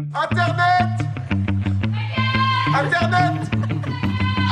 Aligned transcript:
Internet. 0.00 0.88
Internet. 2.74 3.50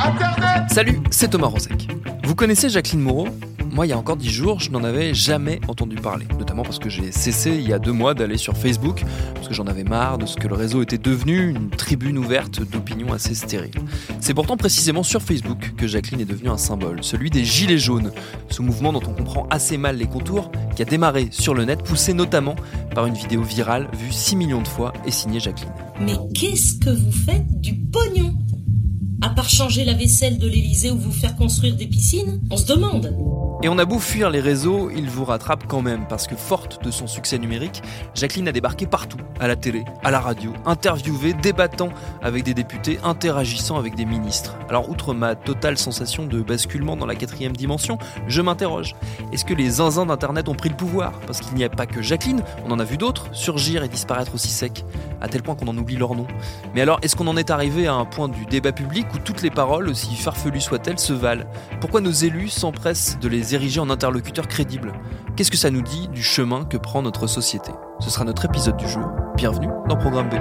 Internet 0.05 0.69
Salut, 0.71 0.99
c'est 1.09 1.29
Thomas 1.29 1.47
Rozek. 1.47 1.87
Vous 2.23 2.35
connaissez 2.35 2.69
Jacqueline 2.69 3.01
Moreau? 3.01 3.27
Moi, 3.71 3.85
il 3.85 3.89
y 3.89 3.93
a 3.93 3.97
encore 3.97 4.17
dix 4.17 4.31
jours, 4.31 4.59
je 4.59 4.71
n'en 4.71 4.83
avais 4.83 5.13
jamais 5.13 5.59
entendu 5.67 5.95
parler, 5.95 6.25
notamment 6.37 6.63
parce 6.63 6.79
que 6.79 6.89
j'ai 6.89 7.11
cessé 7.11 7.51
il 7.51 7.67
y 7.67 7.73
a 7.73 7.79
deux 7.79 7.91
mois 7.91 8.13
d'aller 8.13 8.37
sur 8.37 8.57
Facebook, 8.57 9.03
parce 9.35 9.47
que 9.47 9.53
j'en 9.53 9.67
avais 9.67 9.83
marre 9.83 10.17
de 10.17 10.25
ce 10.25 10.35
que 10.37 10.47
le 10.47 10.55
réseau 10.55 10.81
était 10.81 10.97
devenu, 10.97 11.49
une 11.49 11.69
tribune 11.69 12.17
ouverte 12.17 12.61
d'opinions 12.61 13.13
assez 13.13 13.35
stériles. 13.35 13.71
C'est 14.19 14.33
pourtant 14.33 14.57
précisément 14.57 15.03
sur 15.03 15.21
Facebook 15.21 15.73
que 15.77 15.87
Jacqueline 15.87 16.21
est 16.21 16.25
devenue 16.25 16.49
un 16.49 16.57
symbole, 16.57 17.03
celui 17.03 17.29
des 17.29 17.45
Gilets 17.45 17.77
jaunes, 17.77 18.11
ce 18.49 18.61
mouvement 18.61 18.91
dont 18.91 19.03
on 19.07 19.13
comprend 19.13 19.47
assez 19.49 19.77
mal 19.77 19.97
les 19.97 20.07
contours, 20.07 20.51
qui 20.75 20.81
a 20.81 20.85
démarré 20.85 21.27
sur 21.31 21.53
le 21.53 21.65
net, 21.65 21.83
poussé 21.83 22.13
notamment 22.13 22.55
par 22.95 23.05
une 23.05 23.13
vidéo 23.13 23.43
virale 23.43 23.87
vue 23.93 24.11
6 24.11 24.35
millions 24.35 24.61
de 24.61 24.67
fois 24.67 24.93
et 25.05 25.11
signée 25.11 25.39
Jacqueline. 25.39 25.69
Mais 26.01 26.15
qu'est-ce 26.33 26.79
que 26.79 26.89
vous 26.89 27.11
faites 27.11 27.61
du 27.61 27.75
pognon? 27.75 28.33
À 29.21 29.29
part 29.29 29.49
changer 29.49 29.83
la 29.83 29.93
vaisselle 29.93 30.37
de 30.37 30.47
l'Elysée 30.47 30.91
ou 30.91 30.97
vous 30.97 31.11
faire 31.11 31.35
construire 31.35 31.75
des 31.75 31.87
piscines 31.87 32.41
On 32.49 32.57
se 32.57 32.65
demande. 32.65 33.13
Et 33.61 33.67
on 33.67 33.77
a 33.77 33.83
beau 33.83 33.99
fuir 33.99 34.29
les 34.29 34.39
réseaux, 34.39 34.89
ils 34.89 35.09
vous 35.09 35.25
rattrapent 35.25 35.67
quand 35.67 35.81
même, 35.81 36.07
parce 36.07 36.27
que 36.27 36.35
forte 36.37 36.81
de 36.81 36.91
son 36.91 37.07
succès 37.07 37.37
numérique, 37.37 37.83
Jacqueline 38.15 38.47
a 38.47 38.53
débarqué 38.53 38.87
partout, 38.87 39.17
à 39.37 39.49
la 39.49 39.57
télé, 39.57 39.83
à 40.01 40.11
la 40.11 40.21
radio, 40.21 40.53
interviewée, 40.65 41.33
débattant 41.33 41.89
avec 42.21 42.43
des 42.43 42.53
députés, 42.53 42.99
interagissant 43.03 43.77
avec 43.77 43.95
des 43.95 44.05
ministres. 44.05 44.55
Alors 44.69 44.89
outre 44.89 45.13
ma 45.13 45.35
totale 45.35 45.77
sensation 45.77 46.25
de 46.25 46.41
basculement 46.41 46.95
dans 46.95 47.05
la 47.05 47.15
quatrième 47.15 47.51
dimension, 47.51 47.97
je 48.27 48.41
m'interroge. 48.41 48.95
Est-ce 49.33 49.43
que 49.43 49.53
les 49.53 49.69
zinzins 49.71 50.05
d'Internet 50.05 50.47
ont 50.47 50.55
pris 50.55 50.69
le 50.69 50.77
pouvoir? 50.77 51.11
Parce 51.27 51.41
qu'il 51.41 51.55
n'y 51.55 51.65
a 51.65 51.69
pas 51.69 51.85
que 51.85 52.01
Jacqueline, 52.01 52.43
on 52.65 52.71
en 52.71 52.79
a 52.79 52.85
vu 52.85 52.95
d'autres 52.95 53.27
surgir 53.33 53.83
et 53.83 53.89
disparaître 53.89 54.33
aussi 54.35 54.47
sec, 54.47 54.85
à 55.19 55.27
tel 55.27 55.43
point 55.43 55.55
qu'on 55.55 55.67
en 55.67 55.77
oublie 55.77 55.97
leur 55.97 56.15
nom. 56.15 56.27
Mais 56.75 56.81
alors, 56.81 56.99
est-ce 57.01 57.17
qu'on 57.17 57.27
en 57.27 57.35
est 57.35 57.49
arrivé 57.49 57.87
à 57.87 57.93
un 57.93 58.05
point 58.05 58.29
du 58.29 58.45
débat 58.45 58.71
public 58.71 59.05
où 59.13 59.17
toutes 59.17 59.41
les 59.41 59.51
paroles, 59.51 59.89
aussi 59.89 60.15
farfelues 60.15 60.61
soient-elles, 60.61 60.97
se 60.97 61.11
valent? 61.11 61.43
Pourquoi 61.81 61.99
nos 61.99 62.09
élus 62.09 62.47
s'empressent 62.47 63.19
de 63.19 63.27
les 63.27 63.48
ériger 63.53 63.79
en 63.79 63.89
interlocuteurs 63.89 64.47
crédibles 64.47 64.93
Qu'est-ce 65.35 65.51
que 65.51 65.57
ça 65.57 65.69
nous 65.69 65.81
dit 65.81 66.09
du 66.09 66.21
chemin 66.21 66.65
que 66.65 66.75
prend 66.75 67.01
notre 67.01 67.27
société? 67.27 67.71
Ce 68.01 68.09
sera 68.09 68.25
notre 68.25 68.45
épisode 68.45 68.75
du 68.77 68.87
jour. 68.87 69.07
Bienvenue 69.37 69.69
dans 69.87 69.95
Programme 69.95 70.29
B. 70.29 70.33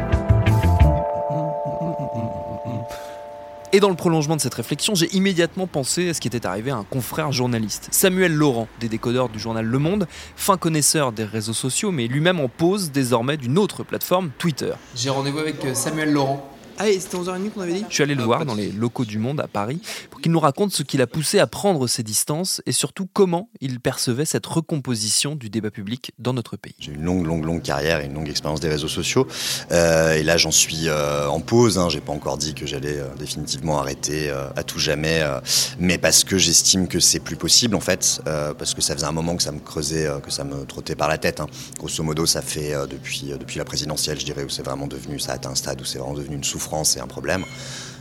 Et 3.73 3.81
dans 3.81 3.91
le 3.91 3.97
prolongement 3.97 4.35
de 4.35 4.41
cette 4.41 4.55
réflexion, 4.55 4.95
j'ai 4.95 5.15
immédiatement 5.15 5.67
pensé 5.67 6.09
à 6.09 6.15
ce 6.15 6.21
qui 6.21 6.27
était 6.27 6.47
arrivé 6.47 6.71
à 6.71 6.77
un 6.77 6.85
confrère 6.85 7.33
journaliste, 7.33 7.89
Samuel 7.91 8.35
Laurent, 8.35 8.67
des 8.81 8.89
décodeurs 8.89 9.29
du 9.29 9.39
journal 9.39 9.65
Le 9.65 9.79
Monde, 9.79 10.09
fin 10.37 10.57
connaisseur 10.57 11.13
des 11.13 11.25
réseaux 11.25 11.53
sociaux, 11.53 11.93
mais 11.93 12.09
lui-même 12.09 12.41
en 12.41 12.49
pause 12.49 12.91
désormais 12.91 13.37
d'une 13.37 13.59
autre 13.59 13.85
plateforme, 13.85 14.31
Twitter. 14.39 14.73
J'ai 14.97 15.11
rendez-vous 15.11 15.39
avec 15.39 15.65
euh, 15.65 15.75
Samuel 15.75 16.13
Laurent. 16.13 16.58
Ah, 16.81 16.85
c'était 16.99 17.17
11h30 17.17 17.51
qu'on 17.51 17.61
avait 17.63 17.73
dit 17.73 17.85
Je 17.89 17.95
suis 17.95 18.03
allé 18.05 18.15
le 18.15 18.23
voir 18.23 18.45
dans 18.47 18.55
les 18.55 18.71
locaux 18.71 19.05
du 19.05 19.19
Monde 19.19 19.41
à 19.41 19.49
Paris 19.49 19.81
pour 20.11 20.21
qu'il 20.21 20.31
nous 20.31 20.39
raconte 20.39 20.73
ce 20.73 20.85
qui 20.85 20.97
l'a 20.97 21.09
poussé 21.09 21.41
à 21.41 21.49
prendre 21.49 21.89
ses 21.89 22.05
distances 22.05 22.63
et 22.67 22.73
surtout 22.73 23.09
comment 23.13 23.51
il 23.61 23.81
percevait 23.81 24.25
cette 24.25 24.47
recomposition 24.47 25.35
du 25.35 25.51
débat 25.51 25.73
public 25.73 26.13
dans 26.21 26.33
notre 26.33 26.57
pays. 26.57 26.75
J'ai 26.79 26.93
une 26.93 27.03
longue, 27.03 27.27
longue, 27.27 27.45
longue 27.45 27.63
carrière 27.63 28.01
et 28.01 28.07
une 28.07 28.15
longue 28.15 28.29
expérience 28.29 28.61
des 28.61 28.69
réseaux 28.69 28.87
sociaux. 28.87 29.27
Euh, 29.73 30.15
et 30.15 30.23
là, 30.23 30.37
j'en 30.37 30.53
suis 30.53 30.89
euh, 30.89 31.27
en 31.29 31.41
pause. 31.41 31.79
Hein. 31.79 31.89
J'ai 31.89 32.01
pas 32.01 32.13
encore 32.13 32.39
dit 32.39 32.55
que 32.55 32.65
j'allais 32.65 32.99
euh, 32.99 33.09
définitivement 33.19 33.81
arrêter 33.81 34.31
euh, 34.31 34.49
à 34.55 34.63
tout 34.63 34.79
jamais, 34.79 35.21
euh, 35.23 35.41
mais 35.81 35.99
parce 35.99 36.23
que 36.23 36.39
j'estime 36.39 36.87
que 36.87 37.01
c'est 37.01 37.19
plus 37.21 37.37
possible 37.37 37.75
en 37.75 37.81
fait, 37.81 38.21
euh, 38.29 38.55
parce 38.55 38.75
que 38.75 38.83
ça 38.83 38.95
faisait 38.95 39.07
un 39.07 39.13
moment 39.13 39.37
que 39.37 39.43
ça 39.43 39.51
me 39.51 39.59
creusait, 39.59 40.07
euh, 40.07 40.21
que 40.21 40.31
ça 40.31 40.45
me 40.45 40.65
trottait 40.65 40.95
par 40.95 41.09
la 41.09 41.19
tête. 41.19 41.41
hein. 41.41 41.47
Grosso 41.77 42.05
modo, 42.05 42.25
ça 42.25 42.41
fait 42.41 42.73
euh, 42.73 42.87
depuis, 42.87 43.33
euh, 43.33 43.37
depuis 43.37 43.59
la 43.59 43.65
présidentielle, 43.65 44.21
je 44.21 44.25
dirais, 44.25 44.45
où 44.45 44.49
c'est 44.49 44.63
vraiment 44.63 44.87
devenu, 44.87 45.19
ça 45.19 45.33
a 45.33 45.35
atteint 45.35 45.51
un 45.51 45.55
stade 45.57 45.81
où 45.81 45.85
c'est 45.85 45.99
vraiment 45.99 46.15
devenu 46.15 46.37
une 46.37 46.45
souffrance 46.45 46.68
et 46.97 47.01
un 47.01 47.07
problème. 47.07 47.45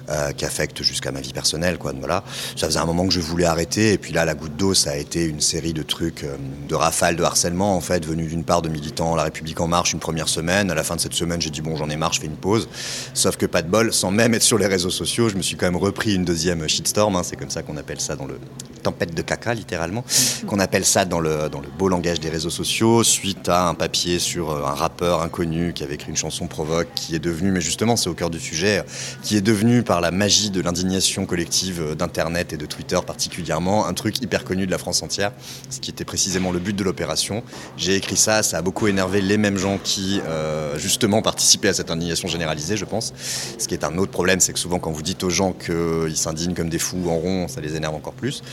Euh, 0.09 0.31
qui 0.31 0.45
affecte 0.45 0.83
jusqu'à 0.83 1.11
ma 1.11 1.21
vie 1.21 1.33
personnelle 1.33 1.77
quoi 1.77 1.93
voilà. 1.99 2.23
Ça 2.55 2.67
faisait 2.67 2.79
un 2.79 2.85
moment 2.85 3.05
que 3.07 3.13
je 3.13 3.19
voulais 3.19 3.45
arrêter 3.45 3.93
et 3.93 3.97
puis 3.97 4.13
là 4.13 4.25
la 4.25 4.35
goutte 4.35 4.55
d'eau 4.55 4.73
ça 4.73 4.91
a 4.91 4.95
été 4.95 5.25
une 5.25 5.41
série 5.41 5.73
de 5.73 5.83
trucs 5.83 6.23
euh, 6.23 6.37
de 6.67 6.75
rafales 6.75 7.15
de 7.15 7.23
harcèlement 7.23 7.75
en 7.75 7.81
fait 7.81 8.05
venus 8.05 8.29
d'une 8.29 8.43
part 8.43 8.61
de 8.61 8.69
militants 8.69 9.15
La 9.15 9.23
République 9.23 9.59
en 9.59 9.67
marche 9.67 9.93
une 9.93 9.99
première 9.99 10.29
semaine. 10.29 10.71
À 10.71 10.75
la 10.75 10.83
fin 10.83 10.95
de 10.95 11.01
cette 11.01 11.13
semaine 11.13 11.41
j'ai 11.41 11.49
dit 11.49 11.61
bon 11.61 11.75
j'en 11.75 11.89
ai 11.89 11.97
marre 11.97 12.13
je 12.13 12.21
fais 12.21 12.27
une 12.27 12.37
pause. 12.37 12.69
Sauf 13.13 13.37
que 13.37 13.45
pas 13.45 13.61
de 13.61 13.69
bol 13.69 13.93
sans 13.93 14.11
même 14.11 14.33
être 14.33 14.43
sur 14.43 14.57
les 14.57 14.67
réseaux 14.67 14.89
sociaux 14.89 15.29
je 15.29 15.35
me 15.35 15.41
suis 15.41 15.57
quand 15.57 15.65
même 15.65 15.75
repris 15.75 16.15
une 16.15 16.25
deuxième 16.25 16.67
shitstorm 16.67 17.15
hein, 17.15 17.23
c'est 17.23 17.35
comme 17.35 17.49
ça 17.49 17.63
qu'on 17.63 17.77
appelle 17.77 17.99
ça 17.99 18.15
dans 18.15 18.27
le 18.27 18.39
tempête 18.83 19.13
de 19.13 19.21
caca 19.21 19.53
littéralement. 19.53 20.03
Qu'on 20.47 20.59
appelle 20.59 20.85
ça 20.85 21.03
dans 21.03 21.19
le 21.19 21.49
dans 21.49 21.59
le 21.59 21.67
beau 21.67 21.89
langage 21.89 22.19
des 22.19 22.29
réseaux 22.29 22.49
sociaux 22.49 23.03
suite 23.03 23.49
à 23.49 23.67
un 23.67 23.73
papier 23.73 24.19
sur 24.19 24.51
euh, 24.51 24.63
un 24.63 24.73
rappeur 24.73 25.21
inconnu 25.21 25.73
qui 25.73 25.83
avait 25.83 25.95
écrit 25.95 26.09
une 26.09 26.17
chanson 26.17 26.47
provoque 26.47 26.87
qui 26.95 27.15
est 27.15 27.19
devenu 27.19 27.51
mais 27.51 27.59
justement 27.61 27.95
c'est 27.95 28.09
au 28.09 28.13
cœur 28.13 28.29
du 28.29 28.39
sujet 28.39 28.83
qui 29.21 29.35
est 29.35 29.41
devenu 29.41 29.83
par 29.83 29.96
la 30.01 30.11
magie 30.11 30.49
de 30.49 30.61
l'indignation 30.61 31.25
collective 31.25 31.81
euh, 31.81 31.95
d'internet 31.95 32.53
et 32.53 32.57
de 32.57 32.65
Twitter 32.65 32.99
particulièrement 33.05 33.85
un 33.87 33.93
truc 33.93 34.21
hyper 34.21 34.43
connu 34.43 34.65
de 34.65 34.71
la 34.71 34.77
France 34.77 35.03
entière 35.03 35.31
ce 35.69 35.79
qui 35.79 35.91
était 35.91 36.05
précisément 36.05 36.51
le 36.51 36.59
but 36.59 36.75
de 36.75 36.83
l'opération 36.83 37.43
j'ai 37.77 37.95
écrit 37.95 38.17
ça 38.17 38.43
ça 38.43 38.57
a 38.57 38.61
beaucoup 38.61 38.87
énervé 38.87 39.21
les 39.21 39.37
mêmes 39.37 39.57
gens 39.57 39.77
qui 39.83 40.21
euh, 40.25 40.77
justement 40.77 41.21
participaient 41.21 41.69
à 41.69 41.73
cette 41.73 41.91
indignation 41.91 42.27
généralisée 42.27 42.77
je 42.77 42.85
pense 42.85 43.13
ce 43.57 43.67
qui 43.67 43.73
est 43.73 43.83
un 43.83 43.97
autre 43.97 44.11
problème 44.11 44.39
c'est 44.39 44.53
que 44.53 44.59
souvent 44.59 44.79
quand 44.79 44.91
vous 44.91 45.01
dites 45.01 45.23
aux 45.23 45.29
gens 45.29 45.53
qu'ils 45.53 46.17
s'indignent 46.17 46.53
comme 46.53 46.69
des 46.69 46.79
fous 46.79 47.09
en 47.09 47.15
rond 47.15 47.47
ça 47.47 47.61
les 47.61 47.75
énerve 47.75 47.95
encore 47.95 48.13
plus 48.13 48.43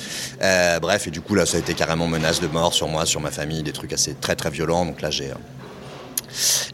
euh, 0.43 0.79
bref, 0.81 1.07
et 1.07 1.11
du 1.11 1.21
coup, 1.21 1.35
là, 1.35 1.47
ça 1.47 1.57
a 1.57 1.61
été 1.61 1.75
carrément 1.75 2.07
menace 2.07 2.41
de 2.41 2.47
mort 2.47 2.75
sur 2.75 2.89
moi, 2.89 3.07
sur 3.07 3.21
ma 3.21 3.31
famille, 3.31 3.63
des 3.63 3.73
trucs 3.73 3.93
assez 3.93 4.15
très 4.15 4.37
très 4.37 4.51
violents. 4.51 4.85
Donc 4.87 5.01
là, 5.01 5.11
j'ai. 5.11 5.31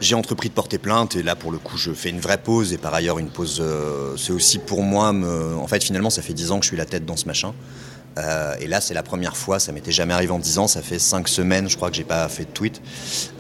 J'ai 0.01 0.15
entrepris 0.15 0.49
de 0.49 0.55
porter 0.55 0.79
plainte 0.79 1.17
et 1.17 1.23
là 1.23 1.37
pour 1.37 1.51
le 1.53 1.59
coup 1.59 1.77
je 1.77 1.93
fais 1.93 2.11
une 2.11 2.21
vraie 2.21 2.39
pause 2.39 2.73
et 2.73 2.79
par 2.79 2.95
ailleurs 2.95 3.19
une 3.19 3.31
pause 3.31 3.61
euh, 3.61 4.17
c'est 4.17 4.33
aussi 4.33 4.59
pour 4.59 4.83
moi 4.83 5.13
me... 5.13 5.55
en 5.57 5.67
fait 5.67 5.83
finalement 5.83 6.11
ça 6.11 6.23
fait 6.23 6.33
10 6.35 6.51
ans 6.53 6.59
que 6.59 6.65
je 6.65 6.69
suis 6.69 6.77
la 6.77 6.87
tête 6.87 7.05
dans 7.07 7.17
ce 7.17 7.27
machin. 7.27 7.53
Euh, 8.19 8.55
et 8.59 8.67
là 8.67 8.81
c'est 8.81 8.93
la 8.93 9.05
première 9.05 9.37
fois 9.37 9.61
ça 9.61 9.71
m'était 9.71 9.93
jamais 9.93 10.13
arrivé 10.13 10.33
en 10.33 10.41
10 10.41 10.59
ans 10.59 10.67
ça 10.67 10.83
fait 10.83 10.99
5 10.99 11.29
semaines 11.29 11.69
je 11.71 11.77
crois 11.77 11.91
que 11.91 11.97
j'ai 11.97 12.03
pas 12.05 12.29
fait 12.29 12.45
de 12.45 12.51
tweet. 12.51 12.83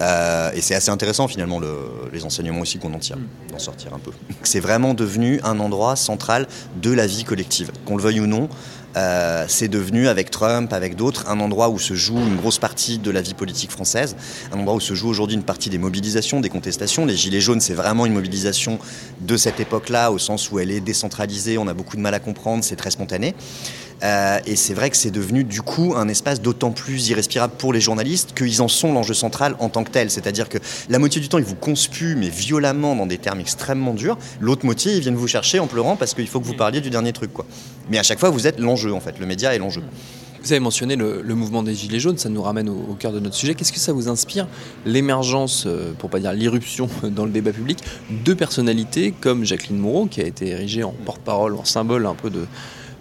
Euh, 0.00 0.50
et 0.54 0.60
c'est 0.60 0.76
assez 0.76 0.91
intéressant 0.91 1.26
finalement 1.26 1.59
le- 1.59 1.91
les 2.12 2.25
enseignements 2.25 2.60
aussi 2.60 2.78
qu'on 2.78 2.94
en 2.94 2.98
tire 3.00 3.19
d'en 3.50 3.59
sortir 3.59 3.92
un 3.94 3.98
peu. 3.98 4.12
C'est 4.44 4.60
vraiment 4.60 4.94
devenu 4.94 5.41
un 5.42 5.59
endroit 5.59 5.97
central 5.97 6.47
de 6.80 6.92
la 6.92 7.06
vie 7.09 7.25
collective 7.25 7.72
qu'on 7.84 7.97
le 7.97 8.03
veuille 8.03 8.20
ou 8.20 8.26
non 8.28 8.48
euh, 8.96 9.44
c'est 9.48 9.68
devenu 9.68 10.08
avec 10.08 10.30
Trump, 10.30 10.72
avec 10.72 10.96
d'autres, 10.96 11.28
un 11.28 11.40
endroit 11.40 11.68
où 11.68 11.78
se 11.78 11.94
joue 11.94 12.18
une 12.18 12.36
grosse 12.36 12.58
partie 12.58 12.98
de 12.98 13.10
la 13.10 13.22
vie 13.22 13.34
politique 13.34 13.70
française, 13.70 14.16
un 14.52 14.58
endroit 14.58 14.74
où 14.74 14.80
se 14.80 14.94
joue 14.94 15.08
aujourd'hui 15.08 15.36
une 15.36 15.44
partie 15.44 15.70
des 15.70 15.78
mobilisations, 15.78 16.40
des 16.40 16.48
contestations. 16.48 17.06
Les 17.06 17.16
Gilets 17.16 17.40
jaunes, 17.40 17.60
c'est 17.60 17.74
vraiment 17.74 18.06
une 18.06 18.14
mobilisation 18.14 18.78
de 19.20 19.36
cette 19.36 19.60
époque-là, 19.60 20.10
au 20.10 20.18
sens 20.18 20.50
où 20.50 20.58
elle 20.58 20.70
est 20.70 20.80
décentralisée, 20.80 21.58
on 21.58 21.68
a 21.68 21.74
beaucoup 21.74 21.96
de 21.96 22.02
mal 22.02 22.14
à 22.14 22.20
comprendre, 22.20 22.64
c'est 22.64 22.76
très 22.76 22.90
spontané. 22.90 23.34
Euh, 24.02 24.38
et 24.46 24.56
c'est 24.56 24.74
vrai 24.74 24.90
que 24.90 24.96
c'est 24.96 25.10
devenu 25.10 25.44
du 25.44 25.62
coup 25.62 25.94
un 25.96 26.08
espace 26.08 26.40
d'autant 26.40 26.70
plus 26.70 27.08
irrespirable 27.08 27.54
pour 27.58 27.72
les 27.72 27.80
journalistes 27.80 28.32
qu'ils 28.34 28.62
en 28.62 28.68
sont 28.68 28.92
l'enjeu 28.92 29.14
central 29.14 29.56
en 29.58 29.68
tant 29.68 29.84
que 29.84 29.90
tel. 29.90 30.10
C'est-à-dire 30.10 30.48
que 30.48 30.58
la 30.88 30.98
moitié 30.98 31.20
du 31.20 31.28
temps, 31.28 31.38
ils 31.38 31.44
vous 31.44 31.54
conspuent, 31.54 32.16
mais 32.16 32.28
violemment 32.28 32.97
dans 32.97 33.06
des 33.06 33.18
termes 33.18 33.41
extrêmement 33.41 33.94
durs. 33.94 34.18
L'autre 34.41 34.64
moitié, 34.64 34.94
ils 34.94 35.00
viennent 35.00 35.16
vous 35.16 35.28
chercher 35.28 35.58
en 35.58 35.66
pleurant 35.66 35.97
parce 35.97 36.14
qu'il 36.14 36.26
faut 36.28 36.41
que 36.41 36.47
vous 36.47 36.54
parliez 36.54 36.80
du 36.80 36.91
dernier 36.91 37.12
truc. 37.12 37.32
Quoi. 37.32 37.47
Mais 37.91 37.98
à 37.98 38.02
chaque 38.02 38.18
fois, 38.18 38.30
vous 38.30 38.47
êtes 38.47 38.58
l'enjeu 38.58 38.92
en 38.92 39.00
fait. 39.00 39.18
Le 39.18 39.26
média 39.26 39.54
est 39.54 39.58
l'enjeu. 39.58 39.82
Vous 40.42 40.53
avez 40.53 40.60
mentionné 40.60 40.96
le, 40.96 41.20
le 41.20 41.34
mouvement 41.34 41.62
des 41.62 41.74
Gilets 41.74 42.00
jaunes, 42.00 42.16
ça 42.16 42.30
nous 42.30 42.41
ramène 42.41 42.70
au, 42.70 42.86
au 42.91 42.94
cœur 42.94 43.12
de 43.12 43.20
notre 43.20 43.34
sujet. 43.34 43.54
Qu'est-ce 43.54 43.72
que 43.72 43.78
ça 43.78 43.92
vous 43.92 44.08
inspire, 44.08 44.46
l'émergence, 44.86 45.64
euh, 45.66 45.92
pour 45.98 46.08
pas 46.08 46.18
dire 46.18 46.32
l'irruption 46.32 46.88
dans 47.03 47.26
le 47.26 47.30
débat 47.30 47.53
public, 47.53 47.80
de 48.24 48.32
personnalités 48.32 49.12
comme 49.12 49.44
Jacqueline 49.44 49.76
Moreau, 49.76 50.06
qui 50.06 50.22
a 50.22 50.26
été 50.26 50.48
érigée 50.48 50.82
en 50.82 50.94
porte-parole, 51.04 51.56
en 51.56 51.66
symbole 51.66 52.06
un 52.06 52.14
peu 52.14 52.30
de, 52.30 52.46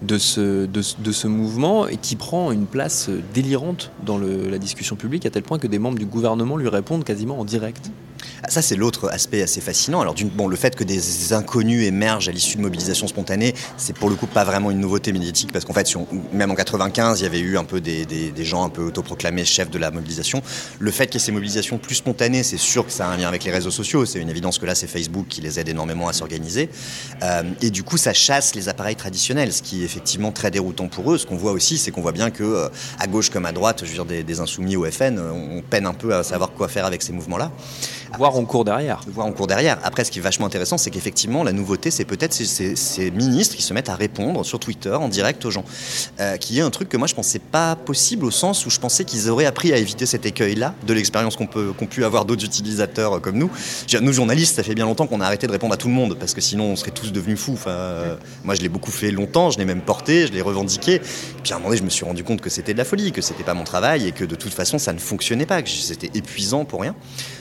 de, 0.01 0.17
ce, 0.17 0.65
de, 0.65 0.81
ce- 0.81 1.27
mouvement, 1.27 1.87
et 1.87 1.97
qui 1.97 2.15
prend 2.15 2.51
une 2.51 2.65
place 2.65 3.09
délirante 3.33 3.91
dans 4.05 4.17
la 4.17 4.57
discussion 4.57 4.95
publique, 4.95 5.25
à 5.25 5.29
tel 5.29 5.43
point 5.43 5.59
que 5.59 5.67
des 5.67 5.79
membres 5.79 5.99
du 5.99 6.05
gouvernement 6.05 6.57
lui 6.57 6.69
répondent 6.69 7.03
quasiment 7.03 7.39
en 7.39 7.45
direct 7.45 7.91
Ça, 8.47 8.61
c'est 8.61 8.75
l'autre 8.75 9.09
aspect 9.11 9.41
assez 9.41 9.61
fascinant. 9.61 10.01
Alors, 10.01 10.15
bon, 10.35 10.47
le 10.47 10.55
fait 10.55 10.75
que 10.75 10.83
des 10.83 11.33
inconnus 11.33 11.85
émergent 11.85 12.29
à 12.29 12.31
l'issue 12.31 12.57
de 12.57 12.61
mobilisations 12.61 13.07
spontanées, 13.07 13.53
c'est 13.77 13.95
pour 13.95 14.09
le 14.09 14.15
coup 14.15 14.27
pas 14.27 14.43
vraiment 14.43 14.71
une 14.71 14.79
nouveauté 14.79 15.11
médiatique, 15.11 15.51
parce 15.51 15.65
qu'en 15.65 15.73
fait, 15.73 15.87
même 16.33 16.51
en 16.51 16.55
95, 16.55 17.19
il 17.19 17.23
y 17.23 17.25
avait 17.25 17.39
eu 17.39 17.57
un 17.57 17.63
peu 17.63 17.81
des, 17.81 18.33
gens 18.39 18.63
un 18.63 18.69
peu 18.69 18.83
autoproclamés 18.83 19.45
chefs 19.45 19.69
de 19.69 19.77
la 19.77 19.91
mobilisation. 19.91 20.41
Le 20.79 20.91
fait 20.91 21.07
qu'il 21.07 21.15
y 21.15 21.23
ait 21.23 21.25
ces 21.25 21.31
mobilisations 21.31 21.77
plus 21.77 21.95
spontanées, 21.95 22.43
c'est 22.43 22.57
sûr 22.57 22.85
que 22.85 22.91
ça 22.91 23.07
a 23.07 23.11
un 23.11 23.17
lien 23.17 23.27
avec 23.27 23.43
les 23.43 23.51
réseaux 23.51 23.71
sociaux. 23.71 24.05
C'est 24.05 24.19
une 24.19 24.29
évidence 24.29 24.57
que 24.57 24.65
là, 24.65 24.75
c'est 24.75 24.87
Facebook 24.87 25.27
qui 25.27 25.41
les 25.41 25.59
aide 25.59 25.69
énormément 25.69 26.07
à 26.07 26.13
s'organiser. 26.13 26.69
Euh, 27.23 27.43
et 27.61 27.69
du 27.69 27.83
coup, 27.83 27.97
ça 27.97 28.13
chasse 28.13 28.55
les 28.55 28.69
appareils 28.69 28.95
traditionnels, 28.95 29.53
ce 29.53 29.61
qui 29.61 29.81
est 29.81 29.85
effectivement 29.85 30.31
très 30.31 30.51
déroutant 30.51 30.87
pour 30.87 31.11
eux. 31.11 31.17
Ce 31.17 31.25
qu'on 31.25 31.37
voit 31.37 31.51
aussi, 31.51 31.77
c'est 31.77 31.91
qu'on 31.91 32.01
voit 32.01 32.11
bien 32.11 32.31
que 32.31 32.43
euh, 32.43 32.69
à 32.99 33.07
gauche 33.07 33.29
comme 33.29 33.45
à 33.45 33.51
droite, 33.51 33.81
je 33.83 33.89
veux 33.89 33.93
dire, 33.93 34.05
des, 34.05 34.23
des 34.23 34.39
insoumis 34.39 34.75
au 34.75 34.85
FN, 34.89 35.19
on 35.19 35.61
peine 35.61 35.85
un 35.85 35.93
peu 35.93 36.15
à 36.15 36.23
savoir 36.23 36.51
quoi 36.53 36.67
faire 36.67 36.85
avec 36.85 37.01
ces 37.01 37.13
mouvements-là. 37.13 37.51
Voir 38.17 38.35
en 38.35 38.45
cours 38.45 38.65
derrière. 38.65 39.01
Voir 39.07 39.27
en 39.27 39.31
cours 39.31 39.47
derrière. 39.47 39.77
Après, 39.83 40.03
ce 40.03 40.11
qui 40.11 40.19
est 40.19 40.21
vachement 40.21 40.45
intéressant, 40.45 40.77
c'est 40.77 40.89
qu'effectivement, 40.89 41.43
la 41.43 41.51
nouveauté, 41.51 41.91
c'est 41.91 42.05
peut-être 42.05 42.33
ces, 42.33 43.11
ministres 43.11 43.55
qui 43.55 43.61
se 43.61 43.73
mettent 43.73 43.89
à 43.89 43.95
répondre 43.95 44.43
sur 44.45 44.59
Twitter 44.59 44.91
en 44.91 45.07
direct 45.07 45.45
aux 45.45 45.51
gens. 45.51 45.63
Euh, 46.19 46.37
qui 46.37 46.59
est 46.59 46.61
un 46.61 46.69
truc 46.69 46.89
que 46.89 46.97
moi, 46.97 47.07
je 47.07 47.15
pensais 47.15 47.39
pas 47.39 47.75
possible 47.75 48.25
au 48.25 48.31
sens 48.31 48.65
où 48.65 48.69
je 48.69 48.79
pensais 48.79 49.05
qu'ils 49.05 49.29
auraient 49.29 49.45
appris 49.45 49.73
à 49.73 49.77
éviter 49.77 50.05
cet 50.05 50.25
écueil-là 50.25 50.73
de 50.85 50.93
l'expérience 50.93 51.35
qu'on 51.35 51.47
peut 51.47 51.71
qu'ont 51.77 51.85
pu 51.85 52.03
avoir 52.03 52.25
d'autres 52.25 52.43
utilisateurs 52.43 53.17
euh, 53.17 53.19
comme 53.19 53.37
nous. 53.37 53.51
Nous, 54.01 54.13
journalistes, 54.13 54.55
ça 54.55 54.63
fait 54.63 54.75
bien 54.75 54.85
longtemps 54.85 55.07
qu'on 55.07 55.21
a 55.21 55.25
arrêté 55.25 55.47
de 55.47 55.51
répondre 55.51 55.73
à 55.73 55.77
tout 55.77 55.87
le 55.87 55.93
monde 55.93 56.17
parce 56.19 56.33
que 56.33 56.41
sinon, 56.41 56.65
on 56.65 56.75
serait 56.75 56.91
tous 56.91 57.11
devenus 57.11 57.39
fous. 57.39 57.59
Euh, 57.67 58.15
moi, 58.43 58.55
je 58.55 58.61
l'ai 58.61 58.69
beaucoup 58.69 58.91
fait 58.91 59.11
longtemps, 59.11 59.51
je 59.51 59.59
l'ai 59.59 59.65
même 59.65 59.81
porté, 59.81 60.27
je 60.27 60.33
l'ai 60.33 60.41
revendiqué. 60.41 60.95
Et 60.95 61.01
puis 61.43 61.53
à 61.53 61.55
un 61.55 61.59
moment 61.59 61.69
donné, 61.69 61.79
je 61.79 61.85
me 61.85 61.89
suis 61.89 62.05
rendu 62.05 62.23
compte 62.23 62.41
que 62.41 62.49
c'était 62.49 62.73
de 62.73 62.77
la 62.77 62.85
folie, 62.85 63.11
que 63.11 63.21
c'était 63.21 63.43
pas 63.43 63.53
mon 63.53 63.63
travail 63.63 64.07
et 64.07 64.11
que 64.11 64.25
de 64.25 64.35
toute 64.35 64.53
façon, 64.53 64.77
ça 64.79 64.93
ne 64.93 64.99
fonctionnait 64.99 65.45
pas, 65.45 65.61
que 65.61 65.69
c'était 65.69 66.09
épuisant 66.17 66.65
pour 66.65 66.81
rien. 66.81 66.95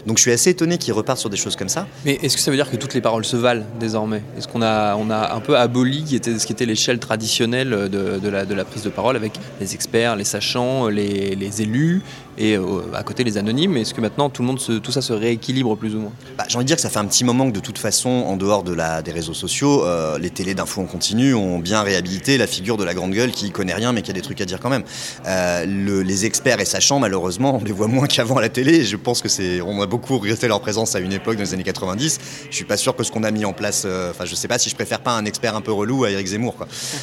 Donc 0.06 0.18
je 0.18 0.22
suis 0.22 0.32
assez 0.32 0.54
étonné 0.58 0.78
qu'ils 0.78 0.92
repartent 0.92 1.20
sur 1.20 1.30
des 1.30 1.36
choses 1.36 1.54
comme 1.54 1.68
ça. 1.68 1.86
Mais 2.04 2.18
est-ce 2.22 2.36
que 2.36 2.42
ça 2.42 2.50
veut 2.50 2.56
dire 2.56 2.68
que 2.68 2.76
toutes 2.76 2.94
les 2.94 3.00
paroles 3.00 3.24
se 3.24 3.36
valent 3.36 3.64
désormais? 3.78 4.22
Est-ce 4.36 4.48
qu'on 4.48 4.62
a, 4.62 4.96
on 4.96 5.08
a 5.08 5.32
un 5.32 5.40
peu 5.40 5.56
aboli 5.56 6.04
ce 6.04 6.44
qui 6.46 6.52
était 6.52 6.66
l'échelle 6.66 6.98
traditionnelle 6.98 7.70
de, 7.70 8.28
la, 8.28 8.64
prise 8.64 8.82
de 8.82 8.90
parole 8.90 9.14
avec 9.14 9.34
les 9.60 9.74
experts, 9.74 10.16
les 10.16 10.24
sachants, 10.24 10.88
les 10.88 11.62
élus? 11.62 12.02
Et 12.38 12.56
euh, 12.56 12.62
à 12.94 13.02
côté 13.02 13.24
les 13.24 13.36
anonymes. 13.36 13.76
Est-ce 13.76 13.92
que 13.92 14.00
maintenant 14.00 14.30
tout, 14.30 14.42
le 14.42 14.46
monde 14.48 14.60
tout 14.82 14.92
ça 14.92 15.02
se 15.02 15.12
rééquilibre 15.12 15.76
plus 15.76 15.94
ou 15.94 15.98
moins? 15.98 16.12
Bah, 16.38 16.44
J'ai 16.48 16.56
envie 16.56 16.64
de 16.64 16.68
dire 16.68 16.76
que 16.76 16.82
ça 16.82 16.88
fait 16.88 17.00
un 17.00 17.04
petit 17.04 17.24
moment 17.24 17.46
que 17.48 17.54
de 17.54 17.60
toute 17.60 17.78
façon, 17.78 18.08
en 18.08 18.36
dehors 18.36 18.62
de 18.62 18.72
la, 18.72 19.02
des 19.02 19.10
réseaux 19.10 19.34
sociaux, 19.34 19.84
euh, 19.84 20.18
les 20.18 20.30
télés 20.30 20.54
d'infos 20.54 20.80
en 20.80 20.86
continu 20.86 21.34
ont 21.34 21.58
bien 21.58 21.82
réhabilité 21.82 22.38
la 22.38 22.46
figure 22.46 22.76
de 22.76 22.84
la 22.84 22.94
grande 22.94 23.12
gueule 23.12 23.32
qui 23.32 23.50
connaît 23.50 23.74
rien 23.74 23.92
mais 23.92 24.02
qui 24.02 24.10
a 24.10 24.14
des 24.14 24.22
trucs 24.22 24.40
à 24.40 24.44
dire 24.44 24.60
quand 24.60 24.70
même. 24.70 24.84
Euh, 25.26 25.66
le, 25.66 26.02
les 26.02 26.26
experts 26.26 26.60
et 26.60 26.64
sachants, 26.64 27.00
malheureusement, 27.00 27.58
on 27.60 27.64
les 27.64 27.72
voit 27.72 27.88
moins 27.88 28.06
qu'avant 28.08 28.36
à 28.36 28.40
la 28.40 28.48
télé. 28.48 28.84
Je 28.84 28.96
pense 28.96 29.20
que 29.20 29.28
c'est, 29.28 29.60
on 29.60 29.82
a 29.82 29.86
beaucoup 29.86 30.16
regretté 30.18 30.46
leur 30.46 30.60
présence 30.60 30.94
à 30.94 31.00
une 31.00 31.12
époque 31.12 31.36
dans 31.36 31.42
les 31.42 31.54
années 31.54 31.64
90. 31.64 32.20
Je 32.50 32.54
suis 32.54 32.64
pas 32.64 32.76
sûr 32.76 32.94
que 32.94 33.02
ce 33.02 33.10
qu'on 33.10 33.24
a 33.24 33.32
mis 33.32 33.44
en 33.44 33.52
place, 33.52 33.84
enfin 34.10 34.24
je 34.24 34.34
sais 34.34 34.48
pas 34.48 34.58
si 34.58 34.70
je 34.70 34.76
préfère 34.76 35.00
pas 35.00 35.12
un 35.12 35.24
expert 35.24 35.56
un 35.56 35.60
peu 35.60 35.72
relou 35.72 36.04
à 36.04 36.10
Eric 36.10 36.26
Zemmour. 36.28 36.54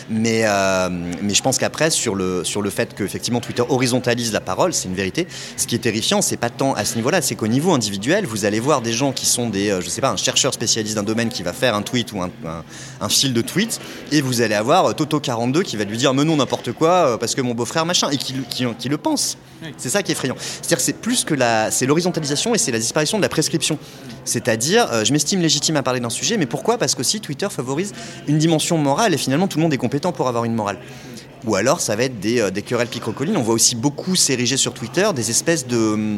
Mais, 0.09 0.45
mais 1.21 1.33
je 1.33 1.41
pense 1.41 1.57
qu'après 1.57 1.89
sur 1.89 2.15
le, 2.15 2.43
sur 2.43 2.61
le 2.61 2.69
fait 2.69 2.93
qu'effectivement 2.95 3.41
Twitter 3.41 3.63
horizontalise 3.67 4.31
la 4.31 4.39
parole, 4.39 4.73
c'est 4.73 4.87
une 4.87 4.95
vérité. 4.95 5.24
Ce 5.57 5.67
qui 5.67 5.75
est 5.75 5.79
terrifiant, 5.79 6.21
c'est 6.21 6.37
pas 6.37 6.49
tant 6.49 6.73
à 6.73 6.85
ce 6.85 6.95
niveau-là, 6.95 7.21
c'est 7.21 7.35
qu'au 7.35 7.47
niveau 7.47 7.73
individuel, 7.73 8.25
vous 8.25 8.45
allez 8.45 8.59
voir 8.59 8.81
des 8.81 8.93
gens 8.93 9.11
qui 9.11 9.25
sont 9.25 9.49
des, 9.49 9.69
euh, 9.69 9.81
je 9.81 9.89
sais 9.89 10.01
pas, 10.01 10.11
un 10.11 10.17
chercheur 10.17 10.53
spécialiste 10.53 10.95
d'un 10.95 11.03
domaine 11.03 11.29
qui 11.29 11.43
va 11.43 11.53
faire 11.53 11.75
un 11.75 11.81
tweet 11.81 12.11
ou 12.13 12.21
un, 12.21 13.09
fil 13.09 13.33
de 13.33 13.41
tweets, 13.41 13.79
et 14.11 14.21
vous 14.21 14.41
allez 14.41 14.55
avoir 14.55 14.85
euh, 14.87 14.93
Toto42 14.93 15.63
qui 15.63 15.77
va 15.77 15.83
lui 15.83 15.97
dire, 15.97 16.13
mais 16.13 16.23
non, 16.23 16.37
n'importe 16.37 16.71
quoi, 16.71 16.89
euh, 16.89 17.17
parce 17.17 17.35
que 17.35 17.41
mon 17.41 17.53
beau-frère, 17.53 17.85
machin, 17.85 18.09
et 18.09 18.17
qui, 18.17 18.35
qui, 18.49 18.89
le 18.89 18.97
pense. 18.97 19.37
C'est 19.77 19.89
ça 19.89 20.03
qui 20.03 20.11
est 20.11 20.13
effrayant. 20.13 20.35
C'est-à-dire 20.37 20.77
que 20.77 20.83
c'est 20.83 20.99
plus 20.99 21.23
que 21.23 21.33
la, 21.33 21.71
c'est 21.71 21.85
l'horizontalisation 21.85 22.53
et 22.53 22.57
c'est 22.57 22.71
la 22.71 22.79
disparition 22.79 23.17
de 23.17 23.23
la 23.23 23.29
prescription. 23.29 23.79
C'est-à-dire, 24.23 25.05
je 25.05 25.11
m'estime 25.11 25.39
légitime 25.39 25.75
à 25.77 25.83
parler 25.83 25.99
d'un 25.99 26.09
sujet, 26.09 26.37
mais 26.37 26.45
pourquoi? 26.45 26.77
Parce 26.77 26.93
qu'aussi 26.93 27.19
Twitter 27.19 27.47
favorise 27.49 27.93
une 28.27 28.37
dimension 28.37 28.77
morale 28.77 29.13
et 29.13 29.17
finalement 29.17 29.47
tout 29.47 29.57
le 29.57 29.63
monde 29.63 29.73
est 29.73 29.77
compétent 29.77 30.11
pour 30.11 30.27
avoir 30.27 30.45
une 30.45 30.53
morale 30.53 30.79
ou 31.45 31.55
alors 31.55 31.81
ça 31.81 31.95
va 31.95 32.03
être 32.03 32.19
des, 32.19 32.39
euh, 32.39 32.51
querelles 32.51 32.87
picrocolines. 32.87 33.37
On 33.37 33.41
voit 33.41 33.55
aussi 33.55 33.75
beaucoup 33.75 34.15
s'ériger 34.15 34.57
sur 34.57 34.73
Twitter 34.73 35.09
des 35.15 35.29
espèces 35.29 35.67
de 35.67 36.17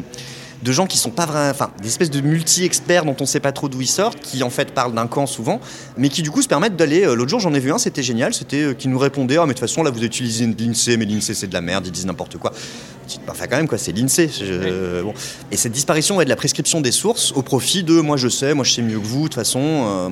de 0.62 0.72
gens 0.72 0.86
qui 0.86 0.98
sont 0.98 1.10
pas 1.10 1.26
vraiment, 1.26 1.50
enfin, 1.50 1.70
des 1.80 1.88
espèces 1.88 2.10
de 2.10 2.20
multi-experts 2.20 3.04
dont 3.04 3.16
on 3.20 3.26
sait 3.26 3.40
pas 3.40 3.52
trop 3.52 3.68
d'où 3.68 3.80
ils 3.80 3.86
sortent, 3.86 4.20
qui 4.20 4.42
en 4.42 4.50
fait 4.50 4.72
parlent 4.72 4.94
d'un 4.94 5.06
camp 5.06 5.26
souvent, 5.26 5.60
mais 5.96 6.08
qui 6.08 6.22
du 6.22 6.30
coup 6.30 6.42
se 6.42 6.48
permettent 6.48 6.76
d'aller. 6.76 7.04
Euh, 7.04 7.14
l'autre 7.14 7.30
jour, 7.30 7.40
j'en 7.40 7.54
ai 7.54 7.60
vu 7.60 7.72
un, 7.72 7.78
c'était 7.78 8.02
génial, 8.02 8.34
c'était 8.34 8.62
euh, 8.62 8.74
qui 8.74 8.88
nous 8.88 8.98
répondait 8.98 9.36
Ah, 9.36 9.42
mais 9.42 9.48
de 9.48 9.58
toute 9.58 9.60
façon, 9.60 9.82
là, 9.82 9.90
vous 9.90 10.02
utilisez 10.02 10.46
l'INSEE, 10.46 10.96
mais 10.96 11.04
l'INSEE, 11.04 11.34
c'est 11.34 11.46
de 11.46 11.54
la 11.54 11.60
merde, 11.60 11.86
ils 11.86 11.92
disent 11.92 12.06
n'importe 12.06 12.38
quoi. 12.38 12.52
Enfin, 13.28 13.46
quand 13.46 13.56
même, 13.56 13.68
quoi, 13.68 13.78
c'est 13.78 13.92
l'INSEE. 13.92 14.28
Bon. 15.02 15.14
Et 15.50 15.56
cette 15.56 15.72
disparition 15.72 16.18
de 16.18 16.24
la 16.24 16.36
prescription 16.36 16.80
des 16.80 16.92
sources 16.92 17.32
au 17.32 17.42
profit 17.42 17.82
de 17.84 18.00
moi, 18.00 18.16
je 18.16 18.28
sais, 18.28 18.52
moi, 18.52 18.64
je 18.64 18.72
sais 18.72 18.82
mieux 18.82 18.98
que 18.98 19.06
vous, 19.06 19.20
de 19.20 19.24
toute 19.24 19.34
façon. 19.34 19.60
Euh, 19.62 20.08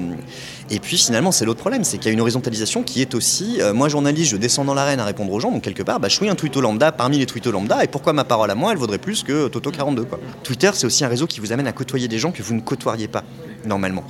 et 0.70 0.78
puis 0.78 0.96
finalement, 0.96 1.32
c'est 1.32 1.44
l'autre 1.44 1.60
problème, 1.60 1.84
c'est 1.84 1.98
qu'il 1.98 2.06
y 2.06 2.10
a 2.10 2.12
une 2.12 2.20
horizontalisation 2.20 2.82
qui 2.82 3.00
est 3.00 3.14
aussi, 3.14 3.60
moi, 3.74 3.88
journaliste, 3.88 4.32
je 4.32 4.36
descends 4.36 4.64
dans 4.64 4.74
l'arène 4.74 4.98
à 4.98 5.04
répondre 5.04 5.32
aux 5.32 5.38
gens, 5.38 5.52
donc 5.52 5.62
quelque 5.62 5.84
part, 5.84 6.00
bah, 6.00 6.08
je 6.08 6.16
suis 6.16 6.28
un 6.28 6.34
tweeto 6.34 6.60
lambda 6.60 6.90
parmi 6.90 7.18
les 7.18 7.26
tweetos 7.26 7.52
lambda, 7.52 7.84
et 7.84 7.86
pourquoi 7.86 8.12
ma 8.12 8.24
parole 8.24 8.50
à 8.50 8.56
moi, 8.56 8.72
elle 8.72 8.78
vaudrait 8.78 8.98
plus 8.98 9.22
que 9.22 9.46
Toto 9.46 9.70
42, 9.70 10.04
quoi. 10.04 10.18
Twitter, 10.42 10.70
c'est 10.74 10.86
aussi 10.86 11.04
un 11.04 11.08
réseau 11.08 11.26
qui 11.26 11.40
vous 11.40 11.52
amène 11.52 11.66
à 11.66 11.72
côtoyer 11.72 12.08
des 12.08 12.18
gens 12.18 12.32
que 12.32 12.42
vous 12.42 12.54
ne 12.54 12.60
côtoiriez 12.60 13.08
pas 13.08 13.24
normalement. 13.64 14.04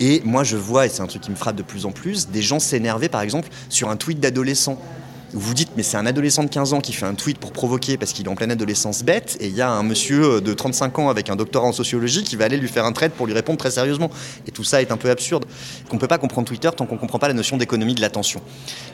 Et 0.00 0.22
moi, 0.24 0.44
je 0.44 0.56
vois, 0.56 0.86
et 0.86 0.88
c'est 0.88 1.02
un 1.02 1.06
truc 1.06 1.22
qui 1.22 1.30
me 1.30 1.36
frappe 1.36 1.56
de 1.56 1.62
plus 1.62 1.86
en 1.86 1.90
plus, 1.90 2.28
des 2.28 2.42
gens 2.42 2.60
s'énerver, 2.60 3.08
par 3.08 3.20
exemple, 3.20 3.48
sur 3.68 3.90
un 3.90 3.96
tweet 3.96 4.20
d'adolescent 4.20 4.80
vous 5.32 5.54
dites 5.54 5.70
mais 5.76 5.82
c'est 5.82 5.96
un 5.96 6.06
adolescent 6.06 6.42
de 6.42 6.48
15 6.48 6.72
ans 6.72 6.80
qui 6.80 6.92
fait 6.92 7.06
un 7.06 7.14
tweet 7.14 7.38
pour 7.38 7.52
provoquer 7.52 7.96
parce 7.96 8.12
qu'il 8.12 8.26
est 8.26 8.30
en 8.30 8.34
pleine 8.34 8.50
adolescence 8.50 9.02
bête 9.02 9.36
et 9.40 9.48
il 9.48 9.54
y 9.54 9.60
a 9.60 9.70
un 9.70 9.82
monsieur 9.82 10.40
de 10.40 10.54
35 10.54 10.98
ans 10.98 11.08
avec 11.08 11.28
un 11.28 11.36
doctorat 11.36 11.66
en 11.66 11.72
sociologie 11.72 12.22
qui 12.22 12.36
va 12.36 12.46
aller 12.46 12.56
lui 12.56 12.68
faire 12.68 12.84
un 12.84 12.92
trade 12.92 13.12
pour 13.12 13.26
lui 13.26 13.34
répondre 13.34 13.58
très 13.58 13.70
sérieusement. 13.70 14.10
Et 14.46 14.50
tout 14.50 14.64
ça 14.64 14.80
est 14.80 14.90
un 14.90 14.96
peu 14.96 15.10
absurde. 15.10 15.44
Qu'on 15.88 15.96
ne 15.96 16.00
peut 16.00 16.08
pas 16.08 16.18
comprendre 16.18 16.48
Twitter 16.48 16.70
tant 16.74 16.86
qu'on 16.86 16.94
ne 16.94 17.00
comprend 17.00 17.18
pas 17.18 17.28
la 17.28 17.34
notion 17.34 17.56
d'économie 17.56 17.94
de 17.94 18.00
l'attention. 18.00 18.40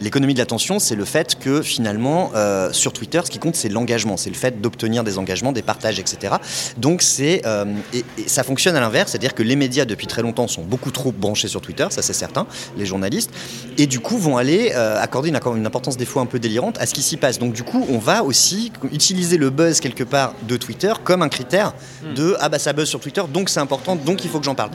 L'économie 0.01 0.35
de 0.35 0.39
l'attention, 0.39 0.79
c'est 0.79 0.97
le 0.97 1.05
fait 1.05 1.39
que 1.39 1.63
finalement 1.63 2.33
euh, 2.35 2.73
sur 2.73 2.93
Twitter, 2.93 3.21
ce 3.25 3.31
qui 3.31 3.39
compte 3.39 3.57
c'est 3.57 3.69
l'engagement, 3.69 4.17
c'est 4.17 4.31
le 4.31 4.37
fait 4.37 4.61
d'obtenir 4.61 5.05
des 5.05 5.19
engagements, 5.19 5.53
des 5.53 5.63
partages, 5.63 5.99
etc. 5.99 6.35
Donc 6.77 7.03
c'est 7.03 7.43
euh, 7.47 7.65
et, 7.93 8.05
ça 8.27 8.43
fonctionne 8.43 8.77
à 8.77 8.81
l'inverse, 8.81 9.13
c'est-à-dire 9.13 9.35
que 9.35 9.43
les 9.43 9.57
médias 9.57 9.85
depuis 9.85 10.07
très 10.07 10.23
longtemps 10.23 10.49
sont 10.49 10.63
beaucoup 10.63 10.91
trop 10.91 11.13
branchés 11.13 11.49
sur 11.49 11.61
Twitter, 11.61 11.87
ça 11.91 12.03
c'est 12.03 12.13
certain, 12.13 12.47
les 12.77 12.87
journalistes, 12.87 13.31
et 13.79 13.87
du 13.87 14.01
coup 14.01 14.19
vont 14.19 14.37
aller 14.37 14.73
euh, 14.75 15.01
accorder 15.01 15.29
une, 15.29 15.39
une 15.57 15.67
importance 15.67 15.97
des 15.97 16.05
fois 16.05 16.24
un 16.25 16.26
peu 16.26 16.38
délirante 16.38 16.79
à 16.81 16.87
ce 16.87 16.94
qui 16.94 17.03
s'y 17.03 17.17
passe. 17.17 17.38
Donc 17.38 17.53
du 17.53 17.62
coup, 17.62 17.87
on 17.88 17.99
va 17.99 18.25
aussi 18.25 18.73
utiliser 18.93 19.37
le 19.37 19.50
buzz 19.50 19.81
quelque 19.81 20.05
part 20.05 20.35
de 20.43 20.56
Twitter 20.56 20.93
comme 21.05 21.23
un 21.23 21.29
critère 21.29 21.73
hmm. 22.03 22.15
de 22.15 22.37
ah 22.41 22.49
bah 22.49 22.59
ça 22.59 22.73
buzz 22.73 22.88
sur 22.88 23.00
Twitter, 23.00 23.23
donc 23.32 23.49
c'est 23.49 23.61
important, 23.61 23.97
donc 23.97 24.25
il 24.25 24.31
faut 24.31 24.38
que 24.38 24.44
j'en 24.44 24.55
parle. 24.55 24.71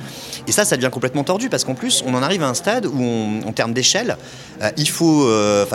Et 0.48 0.52
ça, 0.52 0.66
ça 0.66 0.78
devient 0.78 0.90
complètement 0.92 1.24
tordu 1.24 1.50
parce 1.50 1.64
qu'en 1.64 1.76
plus, 1.76 2.04
on 2.06 2.14
en 2.14 2.24
arrive 2.24 2.44
à 2.44 2.48
un 2.48 2.54
stade 2.54 2.86
où, 2.86 3.04
en 3.46 3.52
termes 3.52 3.74
d'échelle, 3.74 4.18
euh, 4.62 4.72
il 4.78 4.90
faut, 4.90 5.26
euh, 5.26 5.66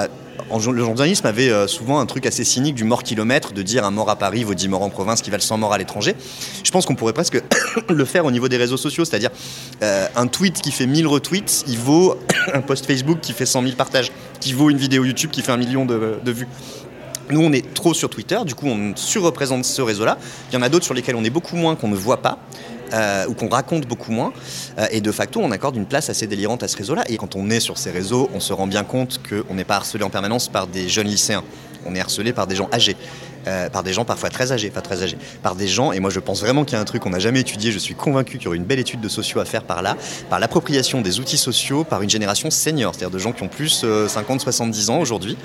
le 0.51 0.79
journalisme 0.79 1.27
avait 1.27 1.51
euh, 1.51 1.67
souvent 1.67 2.01
un 2.01 2.07
truc 2.07 2.27
assez 2.27 2.45
cynique 2.45 2.75
du 2.75 2.85
mort 2.85 3.03
kilomètre, 3.03 3.53
de 3.53 3.63
dire 3.63 3.85
un 3.85 3.91
mort 3.91 4.11
à 4.11 4.17
Paris 4.17 4.45
vaut 4.45 4.55
10 4.55 4.69
morts 4.69 4.83
en 4.83 4.91
province 4.91 5.23
qui 5.23 5.31
valent 5.31 5.43
100 5.43 5.59
morts 5.59 5.73
à 5.73 5.79
l'étranger. 5.79 6.15
Je 6.63 6.71
pense 6.71 6.87
qu'on 6.87 6.95
pourrait 6.95 7.13
presque 7.13 7.43
le 7.89 8.05
faire 8.05 8.25
au 8.25 8.31
niveau 8.31 8.49
des 8.49 8.57
réseaux 8.57 8.77
sociaux, 8.77 9.05
c'est-à-dire 9.05 9.31
euh, 9.83 10.06
un 10.17 10.27
tweet 10.27 10.61
qui 10.61 10.70
fait 10.70 10.87
1000 10.87 11.06
retweets, 11.06 11.65
il 11.67 11.79
vaut 11.79 12.17
un 12.55 12.61
post 12.61 12.87
Facebook 12.87 13.19
qui 13.20 13.32
fait 13.32 13.47
100 13.47 13.63
000 13.63 13.77
partages, 13.77 14.11
qui 14.41 14.53
vaut 14.53 14.70
une 14.70 14.79
vidéo 14.79 15.05
YouTube 15.05 15.31
qui 15.31 15.43
fait 15.43 15.53
un 15.53 15.56
million 15.56 15.85
de, 15.85 16.19
de 16.23 16.32
vues. 16.32 16.49
Nous, 17.31 17.41
on 17.41 17.53
est 17.53 17.75
trop 17.75 17.95
sur 17.95 18.11
Twitter, 18.11 18.39
du 18.45 18.55
coup, 18.55 18.67
on 18.67 18.95
surreprésente 18.97 19.65
ce 19.65 19.83
réseau-là. 19.83 20.19
Il 20.51 20.55
y 20.55 20.59
en 20.59 20.63
a 20.63 20.69
d'autres 20.69 20.85
sur 20.85 20.95
lesquels 20.95 21.17
on 21.17 21.25
est 21.25 21.31
beaucoup 21.31 21.57
moins, 21.57 21.75
qu'on 21.75 21.89
ne 21.89 21.97
voit 21.97 22.23
pas. 22.23 22.39
Euh, 22.93 23.27
ou 23.27 23.35
qu'on 23.35 23.49
raconte 23.49 23.89
beaucoup 23.89 24.13
moins. 24.13 24.33
Euh, 24.79 24.87
et 24.93 25.01
de 25.01 25.11
facto, 25.11 25.41
on 25.41 25.51
accorde 25.51 25.75
une 25.75 25.87
place 25.87 26.11
assez 26.11 26.27
délirante 26.27 26.63
à 26.63 26.69
ce 26.69 26.77
réseau-là. 26.77 27.03
Et 27.09 27.17
quand 27.17 27.35
on 27.35 27.51
est 27.51 27.59
sur 27.59 27.79
ces 27.79 27.91
réseaux, 27.91 28.31
on 28.35 28.41
se 28.41 28.53
rend 28.53 28.67
bien 28.67 28.85
compte 28.85 29.21
qu'on 29.27 29.55
n'est 29.55 29.65
pas 29.65 29.77
harcelé 29.77 30.05
en 30.05 30.11
permanence 30.11 30.49
par 30.49 30.67
des 30.67 30.89
jeunes 30.89 31.09
lycéens. 31.09 31.43
On 31.87 31.95
est 31.95 32.01
harcelé 32.01 32.33
par 32.33 32.47
des 32.47 32.55
gens 32.55 32.69
âgés. 32.73 32.97
Euh, 33.46 33.69
par 33.69 33.82
des 33.82 33.93
gens 33.93 34.05
parfois 34.05 34.31
très 34.31 34.53
âgés, 34.53 34.70
pas 34.70 34.81
très 34.81 35.03
âgés, 35.03 35.19
par 35.43 35.55
des 35.55 35.69
gens, 35.69 35.93
et 35.93 36.01
moi 36.01 36.10
je 36.10 36.20
pense 36.20 36.41
vraiment 36.41 36.65
qu'il 36.65 36.77
y 36.77 36.79
a 36.79 36.81
un 36.81 36.84
truc 36.84 37.03
qu'on 37.03 37.10
n'a 37.10 37.19
jamais 37.19 37.41
étudié, 37.41 37.72
je 37.72 37.79
suis 37.79 37.94
convaincu 37.94 38.39
qu'il 38.39 38.46
y 38.46 38.48
aurait 38.48 38.56
une 38.56 38.65
belle 38.65 38.79
étude 38.79 39.01
de 39.01 39.08
sociaux 39.08 39.41
à 39.41 39.44
faire 39.44 39.65
par 39.65 39.82
là, 39.82 39.96
par 40.31 40.41
l'appropriation 40.41 41.03
des 41.03 41.20
outils 41.20 41.36
sociaux 41.36 41.84
par 41.84 42.01
une 42.01 42.08
génération 42.08 42.51
senior, 42.51 42.94
c'est-à-dire 42.94 43.10
de 43.10 43.19
gens 43.19 43.32
qui 43.32 43.43
ont 43.43 43.48
plus 43.48 43.84
50, 44.08 44.41
70 44.41 44.91
ans 44.91 44.98
aujourd'hui, 44.98 45.36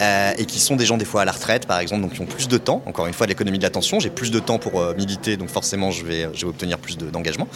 euh, 0.00 0.32
et 0.38 0.46
qui 0.46 0.58
sont 0.58 0.76
des 0.76 0.86
gens 0.86 0.96
des 0.96 1.04
fois 1.04 1.22
à 1.22 1.24
la 1.24 1.32
retraite 1.32 1.66
par 1.66 1.80
exemple, 1.80 2.02
donc 2.02 2.14
qui 2.14 2.22
ont 2.22 2.26
plus 2.26 2.48
de 2.48 2.56
temps, 2.56 2.82
encore 2.86 3.06
une 3.06 3.12
fois 3.12 3.26
l'économie 3.26 3.58
de 3.58 3.64
l'attention, 3.64 4.00
j'ai 4.00 4.10
plus 4.10 4.30
de 4.30 4.38
temps 4.38 4.58
pour 4.58 4.80
euh, 4.80 4.94
militer, 4.94 5.36
donc 5.36 5.50
forcément 5.50 5.90
je 5.90 6.04
vais, 6.04 6.26
obtenir 6.44 6.78
plus 6.78 6.96
d'engagement. 6.96 7.48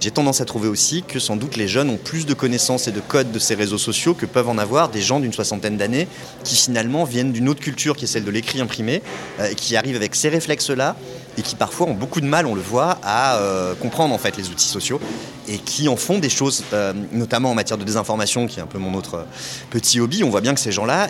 j'ai 0.00 0.10
tendance 0.10 0.40
à 0.40 0.44
trouver 0.44 0.68
aussi 0.68 1.02
que 1.02 1.18
sans 1.18 1.36
doute 1.36 1.56
les 1.56 1.68
jeunes 1.68 1.90
ont 1.90 1.96
plus 1.96 2.26
de 2.26 2.34
connaissances 2.34 2.86
et 2.86 2.92
de 2.92 3.00
codes 3.00 3.32
de 3.32 3.38
ces 3.38 3.54
réseaux 3.54 3.78
sociaux 3.78 4.14
que 4.14 4.26
peuvent 4.26 4.48
en 4.48 4.58
avoir 4.58 4.88
des 4.88 5.02
gens 5.02 5.20
d'une 5.20 5.32
soixantaine 5.32 5.76
d'années 5.76 6.06
qui 6.44 6.56
finalement 6.56 7.04
viennent 7.04 7.32
d'une 7.32 7.48
autre 7.48 7.60
culture 7.60 7.96
qui 7.96 8.04
est 8.04 8.08
celle 8.08 8.24
de 8.24 8.30
l'écrit 8.30 8.60
imprimé, 8.60 9.02
euh, 9.31 9.31
qui 9.56 9.76
arrivent 9.76 9.96
avec 9.96 10.14
ces 10.14 10.28
réflexes-là 10.28 10.96
et 11.38 11.42
qui 11.42 11.56
parfois 11.56 11.86
ont 11.86 11.94
beaucoup 11.94 12.20
de 12.20 12.26
mal, 12.26 12.46
on 12.46 12.54
le 12.54 12.60
voit, 12.60 12.98
à 13.02 13.36
euh, 13.36 13.74
comprendre 13.74 14.14
en 14.14 14.18
fait 14.18 14.36
les 14.36 14.50
outils 14.50 14.68
sociaux 14.68 15.00
et 15.48 15.58
qui 15.58 15.88
en 15.88 15.96
font 15.96 16.18
des 16.18 16.28
choses, 16.28 16.64
euh, 16.72 16.92
notamment 17.12 17.50
en 17.50 17.54
matière 17.54 17.78
de 17.78 17.84
désinformation, 17.84 18.46
qui 18.46 18.60
est 18.60 18.62
un 18.62 18.66
peu 18.66 18.78
mon 18.78 18.94
autre 18.94 19.26
petit 19.70 20.00
hobby. 20.00 20.22
On 20.24 20.30
voit 20.30 20.40
bien 20.40 20.54
que 20.54 20.60
ces 20.60 20.72
gens-là, 20.72 21.08